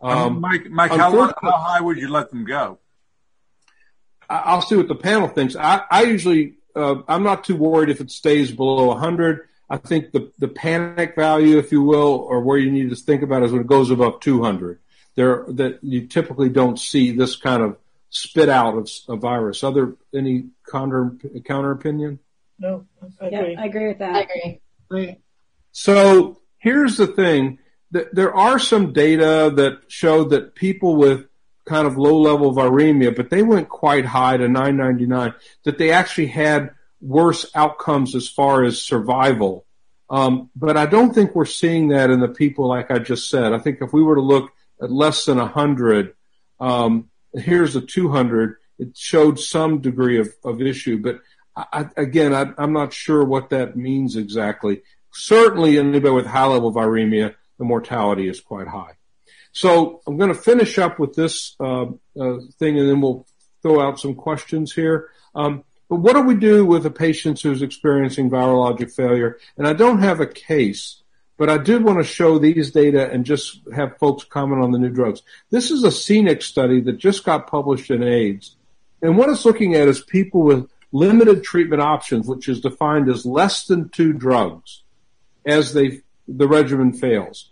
[0.02, 2.80] Um, Mike, Mike, how, how high would you let them go?
[4.30, 5.56] I'll see what the panel thinks.
[5.56, 9.47] I, I usually uh, I'm not too worried if it stays below 100.
[9.70, 13.22] I think the the panic value, if you will, or where you need to think
[13.22, 14.80] about is when it goes above 200.
[15.16, 17.78] There that you typically don't see this kind of
[18.10, 19.64] spit out of a virus.
[19.64, 22.20] Other any counter counter opinion?
[22.60, 22.86] No,
[23.22, 23.54] I agree.
[23.54, 24.16] Yeah, I agree with that.
[24.16, 25.18] I agree.
[25.72, 27.60] So here's the thing:
[27.92, 31.26] there are some data that show that people with
[31.66, 35.34] kind of low level viremia, but they went quite high to 999,
[35.64, 36.72] that they actually had
[37.02, 39.66] worse outcomes as far as survival.
[40.10, 43.54] Um, but I don't think we're seeing that in the people like I just said.
[43.54, 46.14] I think if we were to look at less than 100,
[46.60, 50.98] um, here's a 200, it showed some degree of, of issue.
[50.98, 51.22] But
[51.56, 54.82] I, again, I, I'm not sure what that means exactly.
[55.14, 58.93] Certainly, anybody with high level viremia, the mortality is quite high.
[59.51, 61.84] So I'm going to finish up with this uh,
[62.20, 63.28] uh, thing, and then we'll
[63.62, 65.09] throw out some questions here.
[65.36, 69.38] Um, but what do we do with a patient who's experiencing virologic failure?
[69.57, 71.03] And I don't have a case,
[71.38, 74.80] but I did want to show these data and just have folks comment on the
[74.80, 75.22] new drugs.
[75.51, 78.55] This is a CNICS study that just got published in AIDS.
[79.03, 83.24] And what it's looking at is people with limited treatment options, which is defined as
[83.24, 84.82] less than two drugs
[85.45, 87.51] as they, the regimen fails.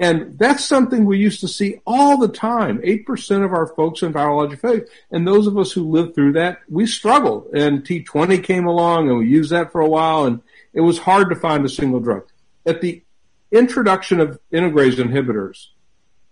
[0.00, 2.78] And that's something we used to see all the time.
[2.78, 4.86] 8% of our folks in virologic failure.
[5.10, 7.50] And those of us who lived through that, we struggled.
[7.52, 10.40] And T20 came along and we used that for a while and
[10.72, 12.26] it was hard to find a single drug.
[12.64, 13.02] At the
[13.52, 15.66] introduction of integrase inhibitors,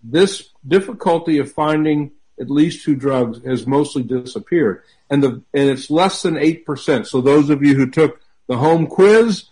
[0.02, 4.82] this difficulty of finding at least two drugs has mostly disappeared.
[5.10, 7.06] And the, and it's less than 8%.
[7.06, 9.44] So those of you who took the home quiz,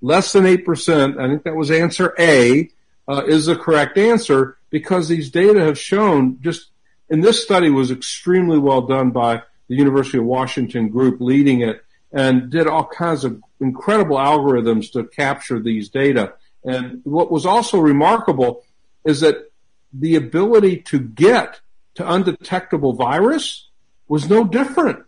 [0.00, 2.68] less than 8%, I think that was answer A,
[3.10, 6.68] uh, is the correct answer because these data have shown just,
[7.10, 11.84] and this study was extremely well done by the University of Washington group leading it
[12.12, 16.34] and did all kinds of incredible algorithms to capture these data.
[16.64, 18.64] And what was also remarkable
[19.04, 19.50] is that
[19.92, 21.60] the ability to get
[21.94, 23.68] to undetectable virus
[24.06, 25.04] was no different,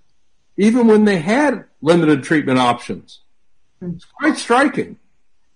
[0.57, 3.21] even when they had limited treatment options.
[3.81, 4.99] It's quite striking.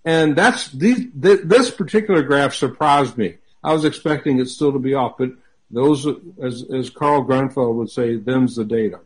[0.05, 3.37] And that's these, th- this particular graph surprised me.
[3.63, 5.31] I was expecting it still to be off, but
[5.69, 6.07] those,
[6.41, 9.01] as, as Carl Grunfeld would say, them's the data.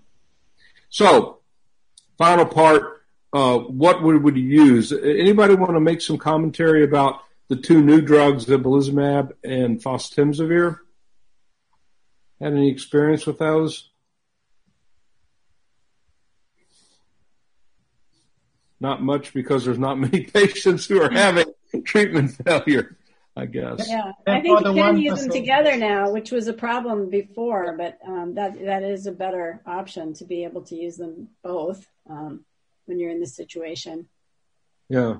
[0.90, 1.40] So,
[2.18, 4.92] final part, uh, what would, you use?
[4.92, 10.80] Anybody want to make some commentary about the two new drugs, ibalizumab and fostemsavir?
[12.42, 13.91] Had any experience with those?
[18.82, 21.46] Not much because there's not many patients who are having
[21.86, 22.98] treatment failure.
[23.34, 23.88] I guess.
[23.88, 27.98] Yeah, I think you can use them together now, which was a problem before, but
[28.06, 32.44] um, that that is a better option to be able to use them both um,
[32.88, 34.10] when you're in this situation.
[34.90, 35.20] Yeah.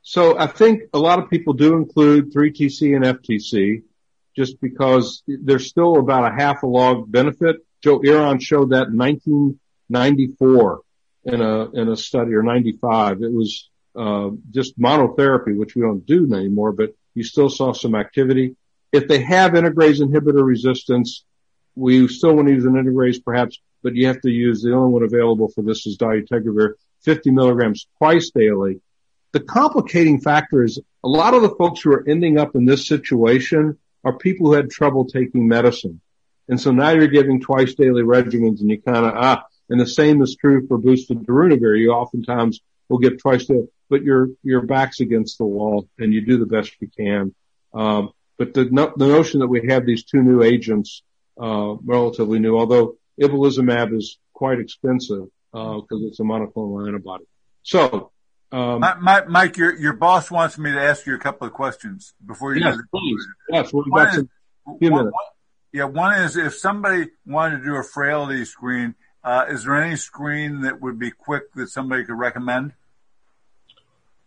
[0.00, 3.82] So I think a lot of people do include 3TC and FTC
[4.34, 7.56] just because there's still about a half a log benefit.
[7.82, 10.80] Joe Eron showed that in 1994
[11.26, 13.22] in a in a study or 95.
[13.22, 17.94] It was uh, just monotherapy, which we don't do anymore, but you still saw some
[17.94, 18.56] activity.
[18.92, 21.24] If they have integrase inhibitor resistance,
[21.74, 24.92] we still want to use an integrase perhaps but you have to use the only
[24.92, 26.72] one available for this is dolutegravir,
[27.04, 28.80] 50 milligrams twice daily.
[29.30, 32.88] The complicating factor is a lot of the folks who are ending up in this
[32.88, 36.00] situation are people who had trouble taking medicine.
[36.48, 39.86] And so now you're giving twice daily regimens and you kind of, ah, and the
[39.86, 41.78] same is true for boosted darunavir.
[41.78, 46.24] You oftentimes will get twice daily, but your, your back's against the wall and you
[46.24, 47.34] do the best you can.
[47.74, 51.02] Um, but the, no, the notion that we have these two new agents,
[51.40, 57.24] uh, relatively new, although ibalizumab is quite expensive, uh, because it's a monoclonal antibody.
[57.62, 58.12] So,
[58.52, 62.14] um, Mike, Mike, your, your boss wants me to ask you a couple of questions
[62.24, 63.26] before you yes, please.
[63.50, 64.28] Yes, we've One got is- some,
[64.78, 65.12] few one- minutes.
[65.14, 65.22] one-
[65.72, 68.94] yeah, one is if somebody wanted to do a frailty screen,
[69.26, 72.72] uh, is there any screen that would be quick that somebody could recommend?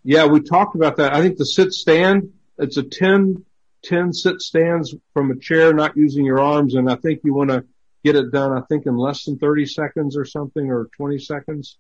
[0.04, 1.14] Yeah, we talked about that.
[1.14, 3.45] I think the sit stand, it's a 10,
[3.84, 6.76] 10 sit stands from a chair, not using your arms.
[6.76, 7.64] And I think you want to
[8.04, 11.78] get it done, I think in less than 30 seconds or something or 20 seconds.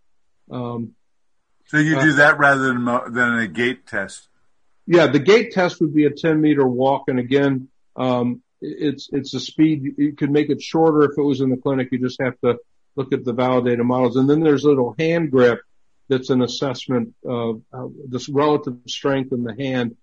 [0.49, 0.95] Um,
[1.67, 4.29] So you Uh, do that rather than, than a gait test.
[4.87, 7.03] yeah, the gait test would be a 10 meter walk.
[7.09, 7.67] And again,
[7.97, 9.93] um, it's, it's a speed.
[9.97, 11.89] You could make it shorter if it was in the clinic.
[11.91, 12.57] You just have to
[12.99, 14.17] look at the validated models.
[14.17, 15.61] And then there's a little hand grip
[16.09, 19.95] that's an assessment of uh, this relative strength in the hand,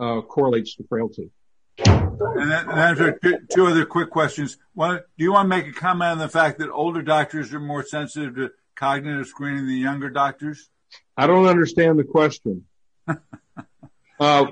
[0.00, 1.30] uh, correlates to frailty.
[1.78, 4.58] And then, and then two, two other quick questions.
[4.74, 7.60] One, do you want to make a comment on the fact that older doctors are
[7.60, 10.68] more sensitive to cognitive screening than younger doctors?
[11.16, 12.64] I don't understand the question.
[13.06, 13.16] uh,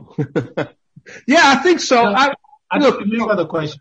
[1.26, 2.04] yeah, I think so.
[2.04, 2.32] I,
[2.70, 3.80] I Look, don't the question.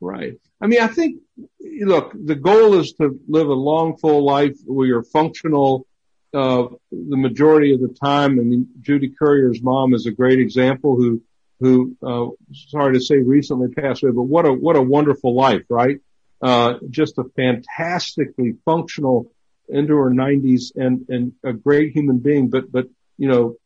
[0.00, 0.34] Right.
[0.60, 1.22] I mean, I think,
[1.60, 5.86] look, the goal is to live a long, full life where you're functional,
[6.34, 8.38] uh, the majority of the time.
[8.38, 11.22] I mean, Judy Currier's mom is a great example who,
[11.60, 15.64] who, uh, sorry to say recently passed away, but what a, what a wonderful life,
[15.68, 15.98] right?
[16.40, 19.32] Uh, just a fantastically functional
[19.68, 22.86] into her nineties and, and a great human being, but, but,
[23.16, 23.56] you know,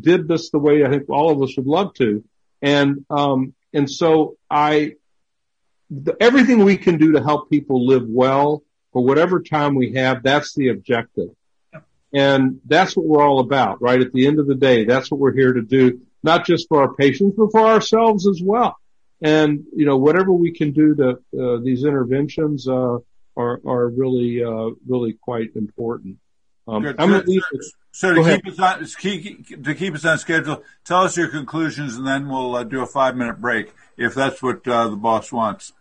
[0.00, 2.24] did this the way I think all of us would love to.
[2.62, 4.94] And, um, and so I,
[5.90, 8.62] the, everything we can do to help people live well
[8.92, 11.30] for whatever time we have, that's the objective.
[12.12, 14.00] And that's what we're all about, right?
[14.00, 16.82] At the end of the day, that's what we're here to do, not just for
[16.82, 18.76] our patients, but for ourselves as well.
[19.22, 21.08] And, you know, whatever we can do to,
[21.40, 22.98] uh, these interventions, uh,
[23.36, 26.18] are, are really, uh, really quite important.
[26.66, 26.96] Um, Good.
[26.98, 27.58] I'm leave So-
[27.92, 28.84] So to keep us on
[29.64, 32.86] to keep us on schedule, tell us your conclusions, and then we'll uh, do a
[32.86, 35.72] five minute break if that's what uh, the boss wants.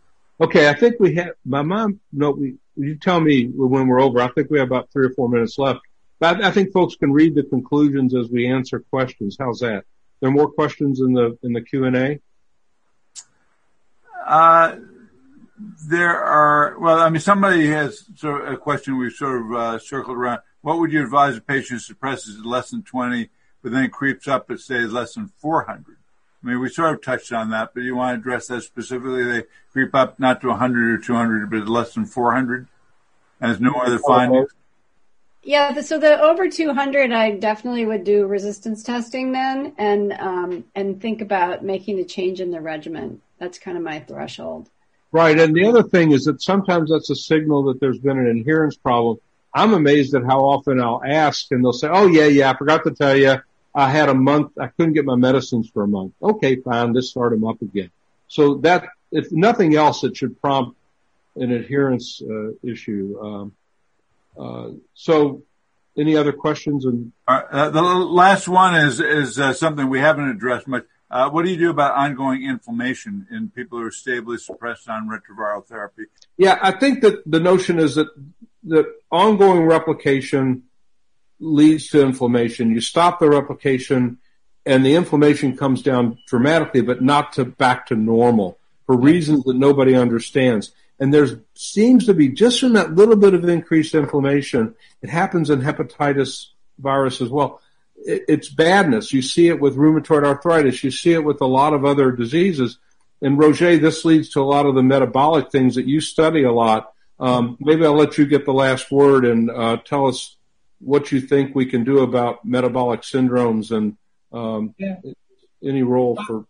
[0.42, 4.22] Okay, I think we have, my mom, no, we, you tell me when we're over.
[4.22, 5.82] I think we have about three or four minutes left.
[6.20, 9.36] But I, I think folks can read the conclusions as we answer questions.
[9.38, 9.84] How's that?
[10.20, 12.20] There are more questions in the, in the Q and A?
[14.26, 14.76] Uh,
[15.90, 19.80] there are well, I mean, somebody has sort of a question we've sort of uh,
[19.80, 20.40] circled around.
[20.62, 23.30] What would you advise a patient who suppresses less than twenty,
[23.62, 25.98] but then creeps up at say less than four hundred?
[26.44, 29.24] I mean, we sort of touched on that, but you want to address that specifically?
[29.24, 32.68] They creep up not to 100 or 200, but less than 400,
[33.42, 34.50] as no other findings.
[35.42, 41.02] Yeah, so the over 200, I definitely would do resistance testing then, and um, and
[41.02, 43.22] think about making a change in the regimen.
[43.38, 44.70] That's kind of my threshold.
[45.12, 45.40] Right.
[45.40, 48.76] And the other thing is that sometimes that's a signal that there's been an adherence
[48.76, 49.18] problem.
[49.54, 52.84] I'm amazed at how often I'll ask and they'll say, Oh yeah, yeah, I forgot
[52.84, 53.38] to tell you.
[53.80, 54.50] I had a month.
[54.66, 56.14] I couldn't get my medicines for a month.
[56.22, 56.92] Okay, fine.
[56.94, 57.92] Let's start them up again.
[58.28, 60.78] So that, if nothing else, it should prompt
[61.36, 63.18] an adherence uh, issue.
[63.26, 63.46] Um,
[64.38, 65.44] uh, so
[65.98, 66.86] any other questions?
[66.86, 70.86] And Uh, the last one is is uh, something we haven't addressed much.
[71.12, 75.10] Uh, what do you do about ongoing inflammation in people who are stably suppressed on
[75.10, 76.04] retroviral therapy?
[76.38, 78.10] Yeah, I think that the notion is that
[78.66, 80.69] that ongoing replication
[81.40, 82.72] leads to inflammation.
[82.72, 84.18] You stop the replication
[84.66, 89.56] and the inflammation comes down dramatically, but not to back to normal for reasons that
[89.56, 90.72] nobody understands.
[91.00, 95.50] And there seems to be just from that little bit of increased inflammation, it happens
[95.50, 97.62] in hepatitis virus as well.
[97.96, 99.14] It, it's badness.
[99.14, 100.84] You see it with rheumatoid arthritis.
[100.84, 102.78] You see it with a lot of other diseases.
[103.22, 106.52] And Roger, this leads to a lot of the metabolic things that you study a
[106.52, 106.94] lot.
[107.20, 110.36] Um, maybe I'll let you get the last word and uh, tell us
[110.80, 113.98] what you think we can do about metabolic syndromes and
[114.32, 114.98] um, Yeah.
[115.64, 116.46] any role for.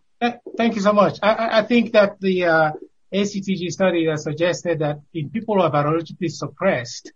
[0.58, 1.20] Thank you so much.
[1.24, 2.72] I- I, think that the uh,
[3.14, 7.12] ACTG study has suggested that in people who are virologically suppressed,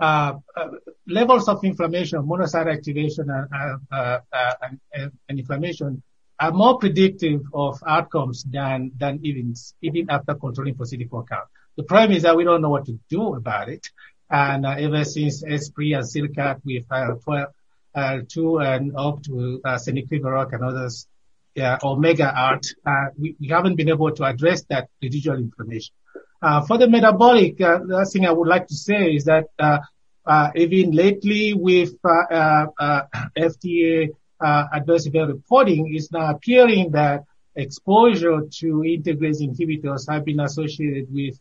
[0.00, 0.68] uh, uh,
[1.06, 6.02] levels of inflammation, monocyte activation, and, uh, uh, uh, and, and, and inflammation
[6.38, 11.48] are more predictive of outcomes than than even even after controlling for CD4 count.
[11.76, 13.88] The problem is that we don't know what to do about it.
[14.30, 17.46] And uh, ever since ESPRIT and SILCAAT with uh, 12,
[17.94, 21.06] uh, 2 and up to uh, and others,
[21.54, 25.94] yeah, Omega Art, uh, we, we haven't been able to address that residual inflammation.
[26.42, 29.46] Uh, for the metabolic, uh, the last thing I would like to say is that
[29.58, 29.78] uh,
[30.26, 33.02] uh even lately with uh, uh,
[33.38, 34.10] FDA
[34.40, 37.24] adverse event reporting, it's now appearing that
[37.56, 41.38] exposure to integrase inhibitors have been associated with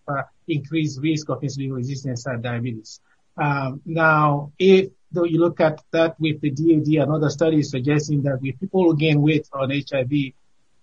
[0.48, 3.02] increased risk of insulin resistance and diabetes.
[3.38, 8.24] Um, now, if though you look at that with the DAD and other studies suggesting
[8.24, 10.34] that people who gain weight on HIV,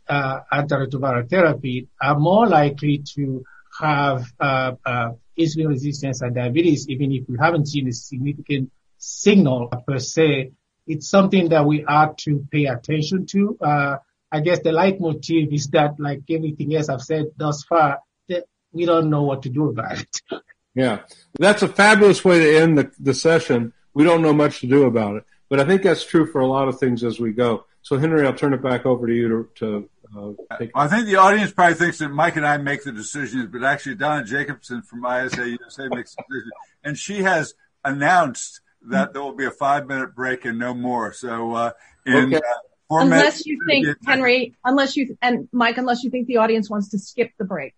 [0.08, 3.44] uh, antiretroviral therapy are more likely to
[3.80, 9.68] have uh, uh, insulin resistance and diabetes, even if we haven't seen a significant signal
[9.86, 10.52] per se.
[10.86, 13.56] It's something that we ought to pay attention to.
[13.60, 13.96] Uh,
[14.32, 18.86] I guess the leitmotif is that, like everything else I've said thus far, that we
[18.86, 20.20] don't know what to do about it.
[20.74, 21.00] Yeah,
[21.38, 23.74] that's a fabulous way to end the, the session.
[23.92, 26.46] We don't know much to do about it, but I think that's true for a
[26.46, 27.66] lot of things as we go.
[27.82, 30.32] So, Henry, I'll turn it back over to you to, to uh,
[30.74, 33.96] I think the audience probably thinks that Mike and I make the decisions, but actually
[33.96, 36.50] Donna Jacobsen from IAS-USA makes the decision.
[36.84, 37.54] And she has
[37.84, 41.12] announced that there will be a five minute break and no more.
[41.12, 41.72] So, uh,
[42.06, 42.36] in, okay.
[42.36, 42.58] uh,
[43.01, 46.99] unless you think, Henry, unless you, and Mike, unless you think the audience wants to
[46.99, 47.74] skip the break.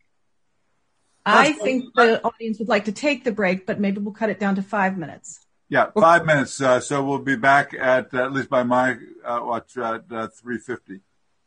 [1.27, 4.39] I think the audience would like to take the break, but maybe we'll cut it
[4.39, 5.41] down to five minutes.
[5.71, 6.61] Yeah, five minutes.
[6.61, 10.59] Uh, so we'll be back at at least by my uh, watch at uh, three
[10.59, 11.01] fifty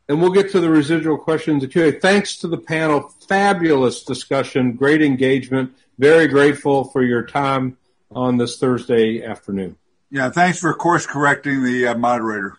[0.10, 1.66] and we'll get to the residual questions
[2.02, 3.14] Thanks to the panel.
[3.28, 4.74] Fabulous discussion.
[4.74, 5.74] Great engagement.
[5.98, 7.78] Very grateful for your time
[8.12, 9.76] on this Thursday afternoon.
[10.10, 10.30] Yeah.
[10.30, 12.58] Thanks for course correcting the uh, moderator.